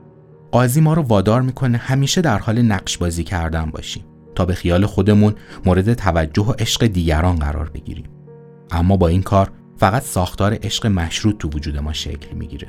قاضی 0.52 0.80
ما 0.80 0.94
رو 0.94 1.02
وادار 1.02 1.42
می‌کنه 1.42 1.78
همیشه 1.78 2.20
در 2.20 2.38
حال 2.38 2.62
نقش 2.62 2.98
بازی 2.98 3.24
کردن 3.24 3.70
باشیم 3.70 4.04
تا 4.34 4.44
به 4.44 4.54
خیال 4.54 4.86
خودمون 4.86 5.34
مورد 5.66 5.94
توجه 5.94 6.42
و 6.42 6.52
عشق 6.58 6.86
دیگران 6.86 7.36
قرار 7.36 7.68
بگیریم. 7.68 8.04
اما 8.70 8.96
با 8.96 9.08
این 9.08 9.22
کار 9.22 9.50
فقط 9.76 10.02
ساختار 10.02 10.58
عشق 10.62 10.86
مشروط 10.86 11.38
تو 11.38 11.48
وجود 11.48 11.78
ما 11.78 11.92
شکل 11.92 12.36
می‌گیره. 12.36 12.68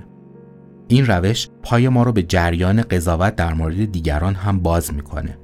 این 0.88 1.06
روش 1.06 1.48
پای 1.64 1.90
ما 1.90 2.04
رو 2.04 2.12
به 2.12 2.24
جریان 2.24 2.82
قضاوت 2.82 3.36
در 3.36 3.54
مورد 3.54 3.92
دیگران 3.92 4.36
هم 4.36 4.60
باز 4.60 4.94
می‌کنه. 4.94 5.38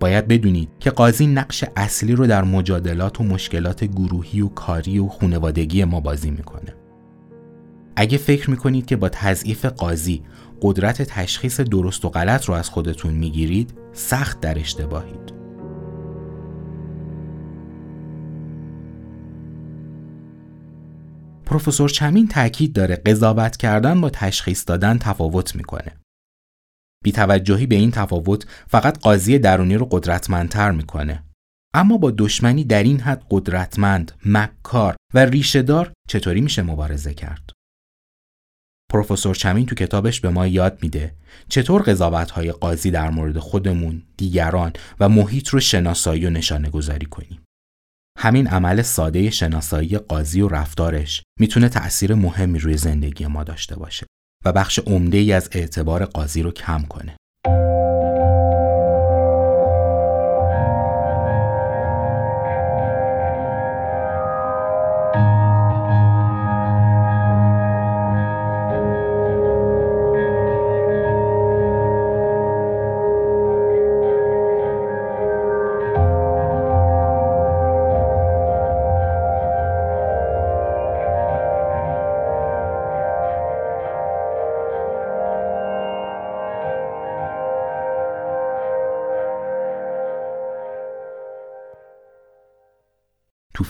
باید 0.00 0.28
بدونید 0.28 0.68
که 0.80 0.90
قاضی 0.90 1.26
نقش 1.26 1.64
اصلی 1.76 2.12
رو 2.14 2.26
در 2.26 2.44
مجادلات 2.44 3.20
و 3.20 3.24
مشکلات 3.24 3.84
گروهی 3.84 4.40
و 4.40 4.48
کاری 4.48 4.98
و 4.98 5.08
خونوادگی 5.08 5.84
ما 5.84 6.00
بازی 6.00 6.30
می‌کنه. 6.30 6.74
اگه 7.96 8.18
فکر 8.18 8.50
می‌کنید 8.50 8.86
که 8.86 8.96
با 8.96 9.08
تضعیف 9.08 9.64
قاضی 9.64 10.22
قدرت 10.62 11.02
تشخیص 11.02 11.60
درست 11.60 12.04
و 12.04 12.08
غلط 12.08 12.44
رو 12.44 12.54
از 12.54 12.70
خودتون 12.70 13.14
می‌گیرید 13.14 13.74
سخت 13.92 14.40
در 14.40 14.58
اشتباهید 14.58 15.32
پروفسور 21.44 21.88
چمین 21.88 22.28
تاکید 22.28 22.72
داره 22.72 22.96
قضاوت 22.96 23.56
کردن 23.56 24.00
با 24.00 24.10
تشخیص 24.10 24.64
دادن 24.66 24.98
تفاوت 24.98 25.56
می‌کنه. 25.56 25.96
بیتوجهی 27.04 27.66
به 27.66 27.74
این 27.74 27.90
تفاوت 27.90 28.46
فقط 28.68 28.98
قاضی 28.98 29.38
درونی 29.38 29.74
رو 29.74 29.86
قدرتمندتر 29.90 30.70
می‌کنه. 30.70 31.22
اما 31.74 31.98
با 31.98 32.10
دشمنی 32.10 32.64
در 32.64 32.82
این 32.82 33.00
حد 33.00 33.26
قدرتمند، 33.30 34.12
مکار 34.26 34.96
و 35.14 35.18
ریشهدار 35.18 35.92
چطوری 36.08 36.40
میشه 36.40 36.62
مبارزه 36.62 37.14
کرد؟ 37.14 37.50
پروفسور 38.92 39.34
چمین 39.34 39.66
تو 39.66 39.74
کتابش 39.74 40.20
به 40.20 40.30
ما 40.30 40.46
یاد 40.46 40.78
میده 40.82 41.14
چطور 41.48 41.82
قضاوت 41.82 42.30
های 42.30 42.52
قاضی 42.52 42.90
در 42.90 43.10
مورد 43.10 43.38
خودمون، 43.38 44.02
دیگران 44.16 44.72
و 45.00 45.08
محیط 45.08 45.48
رو 45.48 45.60
شناسایی 45.60 46.26
و 46.26 46.30
نشانه 46.30 46.70
گذاری 46.70 47.06
کنیم. 47.06 47.42
همین 48.18 48.46
عمل 48.46 48.82
ساده 48.82 49.30
شناسایی 49.30 49.98
قاضی 49.98 50.40
و 50.40 50.48
رفتارش 50.48 51.22
می‌تونه 51.40 51.68
تأثیر 51.68 52.14
مهمی 52.14 52.58
روی 52.58 52.76
زندگی 52.76 53.26
ما 53.26 53.44
داشته 53.44 53.76
باشه 53.76 54.06
و 54.44 54.52
بخش 54.52 54.78
عمده 54.78 55.18
ای 55.18 55.32
از 55.32 55.48
اعتبار 55.52 56.04
قاضی 56.04 56.42
رو 56.42 56.50
کم 56.50 56.82
کنه. 56.82 57.16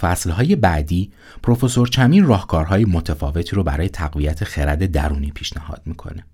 فصلهای 0.03 0.57
بعدی 0.57 1.13
پروفسور 1.43 1.89
چمین 1.89 2.25
راهکارهای 2.25 2.85
متفاوتی 2.85 3.57
رو 3.57 3.63
برای 3.63 3.89
تقویت 3.89 4.45
خرد 4.45 4.87
درونی 4.87 5.31
پیشنهاد 5.31 5.83
می‌کنه. 5.87 6.27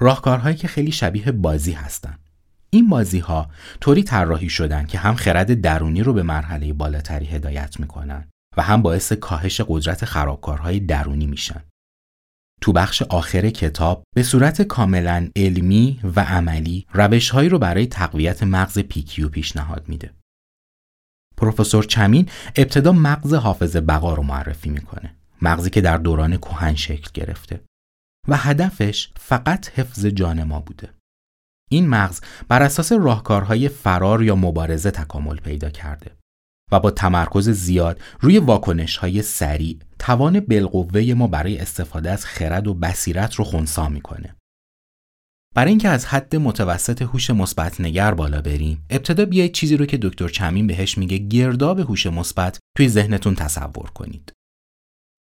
راهکارهایی 0.00 0.56
که 0.56 0.68
خیلی 0.68 0.92
شبیه 0.92 1.32
بازی 1.32 1.72
هستن. 1.72 2.18
این 2.70 2.88
بازی 2.88 3.18
ها 3.18 3.50
طوری 3.80 4.02
طراحی 4.02 4.48
شدن 4.48 4.86
که 4.86 4.98
هم 4.98 5.14
خرد 5.14 5.60
درونی 5.60 6.02
رو 6.02 6.12
به 6.12 6.22
مرحله 6.22 6.72
بالاتری 6.72 7.26
هدایت 7.26 7.80
می‌کنن 7.80 8.28
و 8.56 8.62
هم 8.62 8.82
باعث 8.82 9.12
کاهش 9.12 9.60
قدرت 9.68 10.04
خرابکارهای 10.04 10.80
درونی 10.80 11.26
میشن. 11.26 11.62
تو 12.60 12.72
بخش 12.72 13.02
آخر 13.02 13.50
کتاب 13.50 14.02
به 14.14 14.22
صورت 14.22 14.62
کاملا 14.62 15.28
علمی 15.36 16.00
و 16.16 16.20
عملی 16.20 16.86
روشهایی 16.92 17.48
رو 17.48 17.58
برای 17.58 17.86
تقویت 17.86 18.42
مغز 18.42 18.78
پیکیو 18.78 19.28
پیشنهاد 19.28 19.88
میده. 19.88 20.10
پروفسور 21.36 21.84
چمین 21.84 22.28
ابتدا 22.56 22.92
مغز 22.92 23.34
حافظ 23.34 23.76
بقا 23.76 24.14
رو 24.14 24.22
معرفی 24.22 24.70
می‌کنه. 24.70 25.14
مغزی 25.42 25.70
که 25.70 25.80
در 25.80 25.98
دوران 25.98 26.36
کهن 26.36 26.74
شکل 26.74 27.10
گرفته 27.14 27.60
و 28.28 28.36
هدفش 28.36 29.12
فقط 29.16 29.68
حفظ 29.68 30.06
جان 30.06 30.42
ما 30.42 30.60
بوده. 30.60 30.90
این 31.70 31.88
مغز 31.88 32.20
بر 32.48 32.62
اساس 32.62 32.92
راهکارهای 32.92 33.68
فرار 33.68 34.22
یا 34.22 34.36
مبارزه 34.36 34.90
تکامل 34.90 35.36
پیدا 35.36 35.70
کرده 35.70 36.10
و 36.72 36.80
با 36.80 36.90
تمرکز 36.90 37.48
زیاد 37.48 38.00
روی 38.20 38.38
واکنش 38.38 38.96
های 38.96 39.22
سریع 39.22 39.78
توان 39.98 40.40
بالقوه 40.40 41.14
ما 41.14 41.26
برای 41.26 41.58
استفاده 41.58 42.10
از 42.10 42.26
خرد 42.26 42.66
و 42.66 42.74
بصیرت 42.74 43.34
رو 43.34 43.44
خونسا 43.44 43.88
می‌کنه. 43.88 44.36
برای 45.56 45.70
اینکه 45.70 45.88
از 45.88 46.06
حد 46.06 46.36
متوسط 46.36 47.02
هوش 47.02 47.30
مثبت 47.30 47.80
نگر 47.80 48.14
بالا 48.14 48.40
بریم، 48.40 48.84
ابتدا 48.90 49.24
بیایید 49.24 49.52
چیزی 49.52 49.76
رو 49.76 49.86
که 49.86 49.98
دکتر 50.02 50.28
چمین 50.28 50.66
بهش 50.66 50.98
میگه 50.98 51.18
گرداب 51.18 51.78
هوش 51.78 52.06
مثبت 52.06 52.58
توی 52.76 52.88
ذهنتون 52.88 53.34
تصور 53.34 53.90
کنید. 53.90 54.32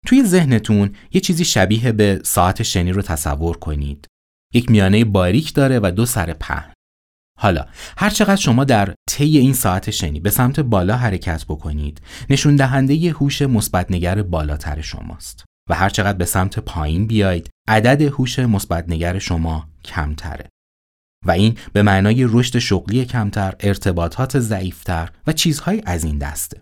توی 0.07 0.23
ذهنتون 0.23 0.95
یه 1.11 1.21
چیزی 1.21 1.45
شبیه 1.45 1.91
به 1.91 2.21
ساعت 2.23 2.63
شنی 2.63 2.91
رو 2.91 3.01
تصور 3.01 3.57
کنید. 3.57 4.07
یک 4.53 4.71
میانه 4.71 5.05
باریک 5.05 5.53
داره 5.53 5.79
و 5.83 5.91
دو 5.95 6.05
سر 6.05 6.33
پهن. 6.33 6.73
حالا 7.39 7.65
هر 7.97 8.09
چقدر 8.09 8.35
شما 8.35 8.63
در 8.63 8.93
طی 9.09 9.37
این 9.37 9.53
ساعت 9.53 9.91
شنی 9.91 10.19
به 10.19 10.29
سمت 10.29 10.59
بالا 10.59 10.97
حرکت 10.97 11.45
بکنید 11.45 12.01
نشون 12.29 12.55
دهنده 12.55 13.11
هوش 13.11 13.41
مثبتنگر 13.41 14.21
بالاتر 14.21 14.81
شماست 14.81 15.44
و 15.69 15.75
هر 15.75 15.89
چقدر 15.89 16.17
به 16.17 16.25
سمت 16.25 16.59
پایین 16.59 17.07
بیاید 17.07 17.49
عدد 17.67 18.01
هوش 18.01 18.39
مثبتنگر 18.39 19.19
شما 19.19 19.69
کمتره. 19.85 20.49
و 21.25 21.31
این 21.31 21.57
به 21.73 21.81
معنای 21.81 22.27
رشد 22.29 22.59
شغلی 22.59 23.05
کمتر 23.05 23.53
ارتباطات 23.59 24.39
ضعیفتر 24.39 25.09
و 25.27 25.33
چیزهای 25.33 25.81
از 25.85 26.03
این 26.03 26.17
دسته. 26.17 26.61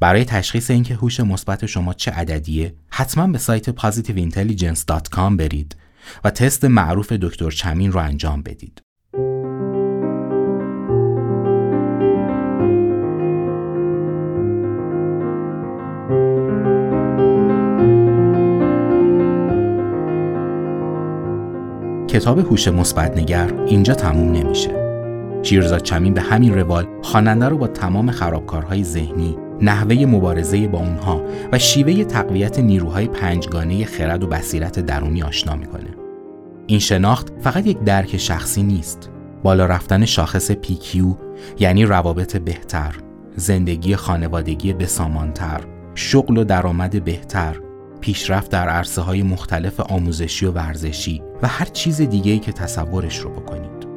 برای 0.00 0.24
تشخیص 0.24 0.70
اینکه 0.70 0.94
هوش 0.94 1.20
مثبت 1.20 1.66
شما 1.66 1.94
چه 1.94 2.10
عددیه 2.10 2.74
حتما 2.88 3.26
به 3.26 3.38
سایت 3.38 3.70
positiveintelligence.com 3.70 5.36
برید 5.36 5.76
و 6.24 6.30
تست 6.30 6.64
معروف 6.64 7.12
دکتر 7.12 7.50
چمین 7.50 7.92
رو 7.92 8.00
انجام 8.00 8.42
بدید. 8.42 8.82
کتاب 22.14 22.38
هوش 22.38 22.68
مثبت 22.68 23.18
نگر 23.18 23.50
اینجا 23.66 23.94
تموم 23.94 24.32
نمیشه. 24.32 24.70
شیرزاد 25.42 25.82
چمین 25.82 26.14
به 26.14 26.20
همین 26.20 26.54
روال 26.54 26.86
خواننده 27.02 27.48
رو 27.48 27.58
با 27.58 27.66
تمام 27.66 28.10
خرابکارهای 28.10 28.84
ذهنی، 28.84 29.36
نحوه 29.60 30.06
مبارزه 30.06 30.68
با 30.68 30.78
اونها 30.78 31.22
و 31.52 31.58
شیوه 31.58 32.04
تقویت 32.04 32.58
نیروهای 32.58 33.06
پنجگانه 33.06 33.84
خرد 33.84 34.22
و 34.22 34.26
بصیرت 34.26 34.80
درونی 34.80 35.22
آشنا 35.22 35.56
می‌کنه. 35.56 35.94
این 36.66 36.78
شناخت 36.78 37.32
فقط 37.40 37.66
یک 37.66 37.80
درک 37.80 38.16
شخصی 38.16 38.62
نیست. 38.62 39.10
بالا 39.42 39.66
رفتن 39.66 40.04
شاخص 40.04 40.50
PQ 40.50 40.98
یعنی 41.58 41.84
روابط 41.84 42.36
بهتر، 42.36 42.94
زندگی 43.36 43.96
خانوادگی 43.96 44.72
بسامانتر، 44.72 45.60
شغل 45.94 46.38
و 46.38 46.44
درآمد 46.44 47.04
بهتر، 47.04 47.56
پیشرفت 48.04 48.50
در 48.50 48.68
عرصه 48.68 49.02
های 49.02 49.22
مختلف 49.22 49.80
آموزشی 49.80 50.46
و 50.46 50.50
ورزشی 50.50 51.22
و 51.42 51.48
هر 51.48 51.64
چیز 51.64 52.00
دیگه 52.00 52.32
ای 52.32 52.38
که 52.38 52.52
تصورش 52.52 53.18
رو 53.18 53.30
بکنید. 53.30 53.88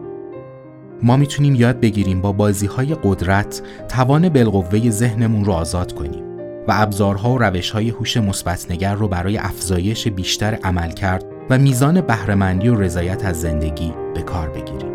ما 1.03 1.17
می‌تونیم 1.17 1.55
یاد 1.55 1.79
بگیریم 1.79 2.21
با 2.21 2.31
بازی 2.31 2.65
های 2.65 2.95
قدرت 3.03 3.61
توان 3.89 4.29
بالقوه 4.29 4.89
ذهنمون 4.89 5.45
رو 5.45 5.53
آزاد 5.53 5.93
کنیم 5.93 6.23
و 6.67 6.71
ابزارها 6.75 7.33
و 7.33 7.37
روش 7.37 7.71
های 7.71 7.89
هوش 7.89 8.17
مثبتنگر 8.17 8.95
رو 8.95 9.07
برای 9.07 9.37
افزایش 9.37 10.07
بیشتر 10.07 10.53
عمل 10.63 10.91
کرد 10.91 11.25
و 11.49 11.57
میزان 11.57 12.01
بهرهمندی 12.01 12.69
و 12.69 12.75
رضایت 12.75 13.25
از 13.25 13.41
زندگی 13.41 13.93
به 14.15 14.21
کار 14.21 14.49
بگیریم. 14.49 14.86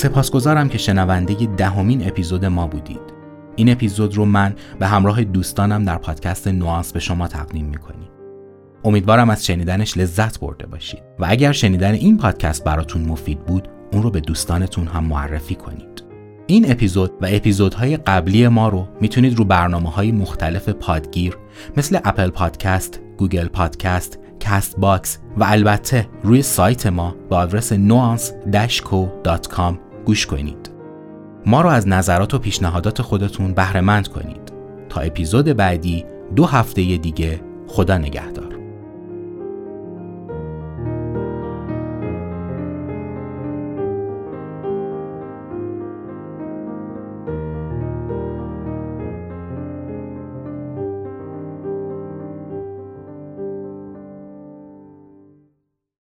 سپاسگزارم 0.00 0.68
که 0.68 0.78
شنونده 0.78 1.46
دهمین 1.56 2.08
اپیزود 2.08 2.44
ما 2.44 2.66
بودید. 2.66 3.00
این 3.56 3.72
اپیزود 3.72 4.14
رو 4.14 4.24
من 4.24 4.54
به 4.78 4.86
همراه 4.86 5.24
دوستانم 5.24 5.84
در 5.84 5.98
پادکست 5.98 6.48
Nuance 6.48 6.92
به 6.92 7.00
شما 7.00 7.28
تقدیم 7.28 7.66
می‌کنیم. 7.66 8.08
امیدوارم 8.84 9.30
از 9.30 9.46
شنیدنش 9.46 9.98
لذت 9.98 10.40
برده 10.40 10.66
باشید 10.66 11.02
و 11.18 11.26
اگر 11.28 11.52
شنیدن 11.52 11.92
این 11.92 12.18
پادکست 12.18 12.64
براتون 12.64 13.02
مفید 13.02 13.44
بود 13.44 13.68
اون 13.92 14.02
رو 14.02 14.10
به 14.10 14.20
دوستانتون 14.20 14.86
هم 14.86 15.04
معرفی 15.04 15.54
کنید. 15.54 16.04
این 16.46 16.70
اپیزود 16.70 17.12
و 17.20 17.26
اپیزودهای 17.30 17.96
قبلی 17.96 18.48
ما 18.48 18.68
رو 18.68 18.88
می‌تونید 19.00 19.38
رو 19.38 19.44
برنامه 19.44 19.90
های 19.90 20.12
مختلف 20.12 20.68
پادگیر 20.68 21.36
مثل 21.76 21.98
Apple 22.04 22.30
Podcast، 22.30 23.00
Google 23.18 23.48
Podcast، 23.48 24.18
Castbox 24.40 25.18
و 25.36 25.44
البته 25.44 26.08
روی 26.22 26.42
سایت 26.42 26.86
ما 26.86 27.16
به 27.30 27.36
آدرس 27.36 27.72
nuance-co.com 27.72 29.89
گوش 30.10 30.26
کنید. 30.26 30.70
ما 31.46 31.60
رو 31.60 31.68
از 31.68 31.88
نظرات 31.88 32.34
و 32.34 32.38
پیشنهادات 32.38 33.02
خودتون 33.02 33.54
بهرهمند 33.54 34.08
کنید. 34.08 34.52
تا 34.88 35.00
اپیزود 35.00 35.44
بعدی 35.44 36.04
دو 36.36 36.46
هفته 36.46 36.96
دیگه 36.96 37.40
خدا 37.66 37.98
نگهدار. 37.98 38.49